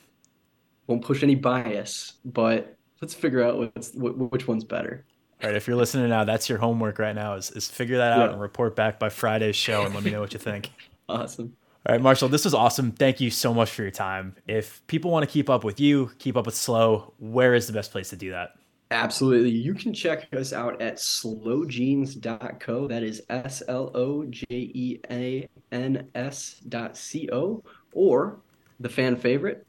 won't 0.88 1.03
push 1.03 1.21
any 1.21 1.35
bias, 1.35 2.13
but 2.25 2.75
let's 3.03 3.13
figure 3.13 3.43
out 3.43 3.59
what's 3.59 3.91
which 3.93 4.47
one's 4.47 4.63
better. 4.63 5.05
All 5.43 5.49
right, 5.49 5.55
if 5.55 5.67
you're 5.67 5.75
listening 5.75 6.09
now, 6.09 6.23
that's 6.23 6.49
your 6.49 6.57
homework 6.57 6.97
right 6.97 7.13
now 7.13 7.35
is, 7.35 7.51
is 7.51 7.69
figure 7.69 7.97
that 7.97 8.13
out 8.13 8.25
yeah. 8.25 8.31
and 8.31 8.41
report 8.41 8.75
back 8.75 8.97
by 8.97 9.09
Friday's 9.09 9.55
show 9.55 9.85
and 9.85 9.93
let 9.93 10.03
me 10.03 10.09
know 10.09 10.19
what 10.19 10.33
you 10.33 10.39
think. 10.39 10.71
awesome. 11.07 11.55
All 11.85 11.93
right, 11.93 12.01
Marshall, 12.01 12.29
this 12.29 12.45
was 12.45 12.55
awesome. 12.55 12.93
Thank 12.93 13.21
you 13.21 13.29
so 13.29 13.53
much 13.53 13.69
for 13.69 13.83
your 13.83 13.91
time. 13.91 14.35
If 14.47 14.85
people 14.88 15.12
want 15.12 15.23
to 15.23 15.31
keep 15.31 15.51
up 15.51 15.63
with 15.63 15.79
you, 15.79 16.09
keep 16.17 16.35
up 16.35 16.47
with 16.47 16.55
SLØ, 16.55 17.13
where 17.19 17.53
is 17.53 17.67
the 17.67 17.73
best 17.73 17.91
place 17.91 18.09
to 18.09 18.15
do 18.15 18.31
that? 18.31 18.55
Absolutely. 18.91 19.52
You 19.52 19.75
can 19.75 19.93
check 19.93 20.28
us 20.34 20.52
out 20.52 20.82
at 20.82 20.97
slojeans.co. 20.97 22.88
That 22.88 23.04
is 23.04 23.21
S 23.30 23.62
L 23.67 23.91
O 23.93 24.25
J 24.25 24.45
E 24.49 24.99
A 25.12 25.47
N 25.71 26.10
S 26.15 26.56
dot 26.67 26.97
C 26.97 27.30
O 27.32 27.63
or 27.91 28.39
the 28.80 28.89
fan 28.89 29.15
favorite, 29.15 29.67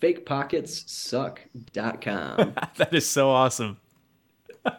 fakepocketssuck.com. 0.00 2.54
that 2.76 2.92
is 2.92 3.08
so 3.08 3.30
awesome. 3.30 3.76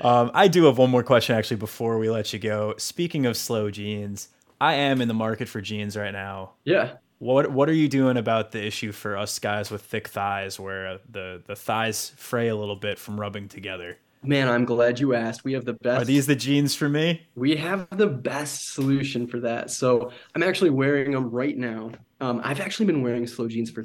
um, 0.00 0.30
I 0.32 0.46
do 0.46 0.62
have 0.64 0.78
one 0.78 0.90
more 0.90 1.02
question 1.02 1.36
actually 1.36 1.56
before 1.56 1.98
we 1.98 2.08
let 2.08 2.32
you 2.32 2.38
go. 2.38 2.74
Speaking 2.78 3.26
of 3.26 3.34
SLØ 3.34 3.72
jeans, 3.72 4.28
I 4.60 4.74
am 4.74 5.00
in 5.00 5.08
the 5.08 5.14
market 5.14 5.48
for 5.48 5.60
jeans 5.60 5.96
right 5.96 6.12
now. 6.12 6.52
Yeah. 6.64 6.92
What 7.20 7.50
what 7.52 7.68
are 7.68 7.74
you 7.74 7.86
doing 7.86 8.16
about 8.16 8.50
the 8.50 8.64
issue 8.64 8.92
for 8.92 9.14
us 9.14 9.38
guys 9.38 9.70
with 9.70 9.82
thick 9.82 10.08
thighs 10.08 10.58
where 10.58 11.00
the 11.06 11.42
the 11.46 11.54
thighs 11.54 12.12
fray 12.16 12.48
a 12.48 12.56
little 12.56 12.76
bit 12.76 12.98
from 12.98 13.20
rubbing 13.20 13.46
together? 13.46 13.98
Man, 14.22 14.48
I'm 14.48 14.64
glad 14.64 14.98
you 14.98 15.14
asked. 15.14 15.44
We 15.44 15.52
have 15.52 15.66
the 15.66 15.74
best. 15.74 16.02
Are 16.02 16.04
these 16.06 16.26
the 16.26 16.34
jeans 16.34 16.74
for 16.74 16.88
me? 16.88 17.26
We 17.34 17.56
have 17.56 17.86
the 17.90 18.06
best 18.06 18.72
solution 18.72 19.26
for 19.26 19.38
that. 19.40 19.70
So 19.70 20.12
I'm 20.34 20.42
actually 20.42 20.70
wearing 20.70 21.12
them 21.12 21.30
right 21.30 21.56
now. 21.56 21.92
Um, 22.22 22.40
I've 22.42 22.60
actually 22.60 22.86
been 22.86 23.02
wearing 23.02 23.24
SLØ 23.24 23.50
jeans 23.50 23.70
for 23.70 23.84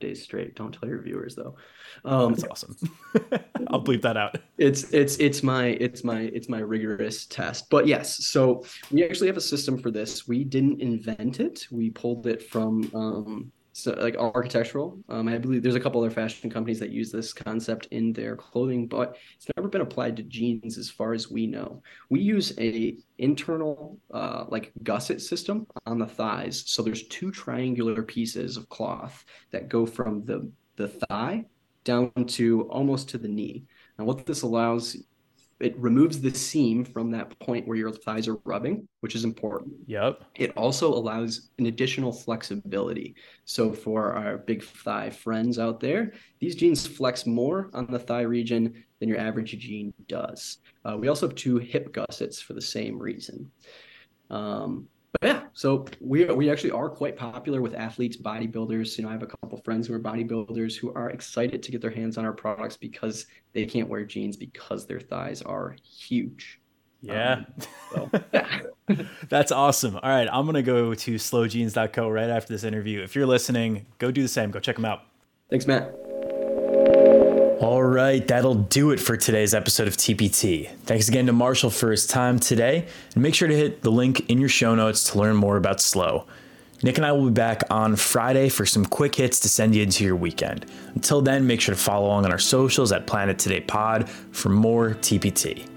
days 0.00 0.20
straight. 0.22 0.56
Don't 0.56 0.72
tell 0.72 0.88
your 0.88 1.00
viewers 1.00 1.36
though. 1.36 1.54
Um, 2.04 2.34
That's 2.34 2.44
awesome. 2.44 2.76
I'll 3.68 3.82
bleep 3.82 4.02
that 4.02 4.16
out. 4.16 4.36
It's 4.56 4.84
it's 4.92 5.16
it's 5.16 5.42
my 5.42 5.66
it's 5.66 6.04
my 6.04 6.20
it's 6.20 6.48
my 6.48 6.58
rigorous 6.58 7.26
test. 7.26 7.70
But 7.70 7.86
yes, 7.86 8.26
so 8.26 8.64
we 8.90 9.04
actually 9.04 9.28
have 9.28 9.36
a 9.36 9.42
system 9.42 9.78
for 9.78 9.90
this. 9.90 10.26
We 10.26 10.44
didn't 10.44 10.80
invent 10.80 11.40
it. 11.40 11.66
We 11.70 11.90
pulled 11.90 12.26
it 12.26 12.42
from 12.42 12.90
um, 12.94 13.52
so 13.78 13.92
like 13.92 14.16
architectural. 14.16 14.98
Um, 15.08 15.28
I 15.28 15.38
believe 15.38 15.62
there's 15.62 15.76
a 15.76 15.80
couple 15.80 16.02
other 16.02 16.10
fashion 16.10 16.50
companies 16.50 16.80
that 16.80 16.90
use 16.90 17.12
this 17.12 17.32
concept 17.32 17.86
in 17.92 18.12
their 18.12 18.34
clothing, 18.34 18.88
but 18.88 19.16
it's 19.36 19.46
never 19.56 19.68
been 19.68 19.82
applied 19.82 20.16
to 20.16 20.24
jeans 20.24 20.78
as 20.78 20.90
far 20.90 21.12
as 21.12 21.30
we 21.30 21.46
know. 21.46 21.80
We 22.10 22.20
use 22.20 22.52
a 22.58 22.96
internal 23.18 24.00
uh, 24.12 24.46
like 24.48 24.72
gusset 24.82 25.22
system 25.22 25.64
on 25.86 26.00
the 26.00 26.06
thighs. 26.06 26.64
So 26.66 26.82
there's 26.82 27.06
two 27.06 27.30
triangular 27.30 28.02
pieces 28.02 28.56
of 28.56 28.68
cloth 28.68 29.24
that 29.52 29.68
go 29.68 29.86
from 29.86 30.24
the 30.24 30.50
the 30.74 30.88
thigh 30.88 31.44
down 31.88 32.12
to 32.26 32.68
almost 32.70 33.08
to 33.08 33.18
the 33.18 33.28
knee. 33.28 33.64
And 33.96 34.06
what 34.06 34.26
this 34.26 34.42
allows 34.42 34.96
it 35.60 35.76
removes 35.76 36.20
the 36.20 36.32
seam 36.32 36.84
from 36.84 37.10
that 37.10 37.36
point 37.40 37.66
where 37.66 37.76
your 37.76 37.90
thighs 37.90 38.28
are 38.28 38.38
rubbing, 38.44 38.86
which 39.00 39.16
is 39.16 39.24
important. 39.24 39.74
Yep. 39.86 40.22
It 40.36 40.52
also 40.56 40.92
allows 40.92 41.50
an 41.58 41.66
additional 41.66 42.12
flexibility. 42.12 43.16
So 43.44 43.72
for 43.72 44.12
our 44.12 44.38
big 44.38 44.62
thigh 44.62 45.10
friends 45.10 45.58
out 45.58 45.80
there, 45.80 46.12
these 46.38 46.54
jeans 46.54 46.86
flex 46.86 47.26
more 47.26 47.70
on 47.72 47.86
the 47.90 47.98
thigh 47.98 48.22
region 48.22 48.84
than 49.00 49.08
your 49.08 49.18
average 49.18 49.58
jean 49.58 49.92
does. 50.06 50.58
Uh, 50.84 50.96
we 50.96 51.08
also 51.08 51.26
have 51.26 51.34
two 51.34 51.58
hip 51.58 51.92
gussets 51.92 52.40
for 52.40 52.52
the 52.52 52.62
same 52.62 52.96
reason. 52.96 53.50
Um, 54.30 54.86
yeah, 55.22 55.42
so 55.52 55.86
we 56.00 56.24
we 56.26 56.50
actually 56.50 56.70
are 56.70 56.88
quite 56.88 57.16
popular 57.16 57.60
with 57.60 57.74
athletes, 57.74 58.16
bodybuilders. 58.16 58.96
You 58.96 59.04
know, 59.04 59.10
I 59.10 59.12
have 59.12 59.22
a 59.22 59.26
couple 59.26 59.60
friends 59.64 59.88
who 59.88 59.94
are 59.94 60.00
bodybuilders 60.00 60.76
who 60.76 60.92
are 60.94 61.10
excited 61.10 61.62
to 61.62 61.72
get 61.72 61.80
their 61.80 61.90
hands 61.90 62.18
on 62.18 62.24
our 62.24 62.32
products 62.32 62.76
because 62.76 63.26
they 63.52 63.66
can't 63.66 63.88
wear 63.88 64.04
jeans 64.04 64.36
because 64.36 64.86
their 64.86 65.00
thighs 65.00 65.42
are 65.42 65.76
huge. 65.82 66.60
Yeah. 67.00 67.44
Um, 67.96 68.10
so, 68.12 68.22
yeah. 68.32 68.60
That's 69.28 69.52
awesome. 69.52 69.96
All 69.96 70.08
right, 70.08 70.28
I'm 70.32 70.46
gonna 70.46 70.62
go 70.62 70.94
to 70.94 71.14
slojeans.co 71.14 72.08
right 72.08 72.30
after 72.30 72.52
this 72.52 72.64
interview. 72.64 73.02
If 73.02 73.14
you're 73.14 73.26
listening, 73.26 73.86
go 73.98 74.10
do 74.10 74.22
the 74.22 74.28
same. 74.28 74.50
Go 74.50 74.60
check 74.60 74.76
them 74.76 74.84
out. 74.84 75.02
Thanks, 75.50 75.66
Matt. 75.66 76.07
Right, 77.98 78.24
that'll 78.28 78.54
do 78.54 78.92
it 78.92 79.00
for 79.00 79.16
today's 79.16 79.54
episode 79.54 79.88
of 79.88 79.96
TPT. 79.96 80.70
Thanks 80.84 81.08
again 81.08 81.26
to 81.26 81.32
Marshall 81.32 81.68
for 81.68 81.90
his 81.90 82.06
time 82.06 82.38
today, 82.38 82.86
and 83.12 83.22
make 83.24 83.34
sure 83.34 83.48
to 83.48 83.56
hit 83.56 83.82
the 83.82 83.90
link 83.90 84.30
in 84.30 84.38
your 84.38 84.48
show 84.48 84.76
notes 84.76 85.10
to 85.10 85.18
learn 85.18 85.34
more 85.34 85.56
about 85.56 85.78
SLØ. 85.78 86.24
Nick 86.84 86.96
and 86.96 87.04
I 87.04 87.10
will 87.10 87.24
be 87.24 87.32
back 87.32 87.64
on 87.70 87.96
Friday 87.96 88.50
for 88.50 88.64
some 88.64 88.86
quick 88.86 89.16
hits 89.16 89.40
to 89.40 89.48
send 89.48 89.74
you 89.74 89.82
into 89.82 90.04
your 90.04 90.14
weekend. 90.14 90.66
Until 90.94 91.20
then, 91.20 91.44
make 91.44 91.60
sure 91.60 91.74
to 91.74 91.80
follow 91.80 92.06
along 92.06 92.24
on 92.24 92.30
our 92.30 92.38
socials 92.38 92.92
at 92.92 93.04
Planet 93.08 93.36
Today 93.36 93.62
Pod 93.62 94.08
for 94.08 94.48
more 94.48 94.90
TPT. 94.90 95.68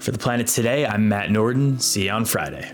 For 0.00 0.10
the 0.10 0.18
Planet 0.18 0.48
Today, 0.48 0.84
I'm 0.84 1.08
Matt 1.08 1.30
Norden. 1.30 1.78
See 1.78 2.06
you 2.06 2.10
on 2.10 2.24
Friday. 2.24 2.72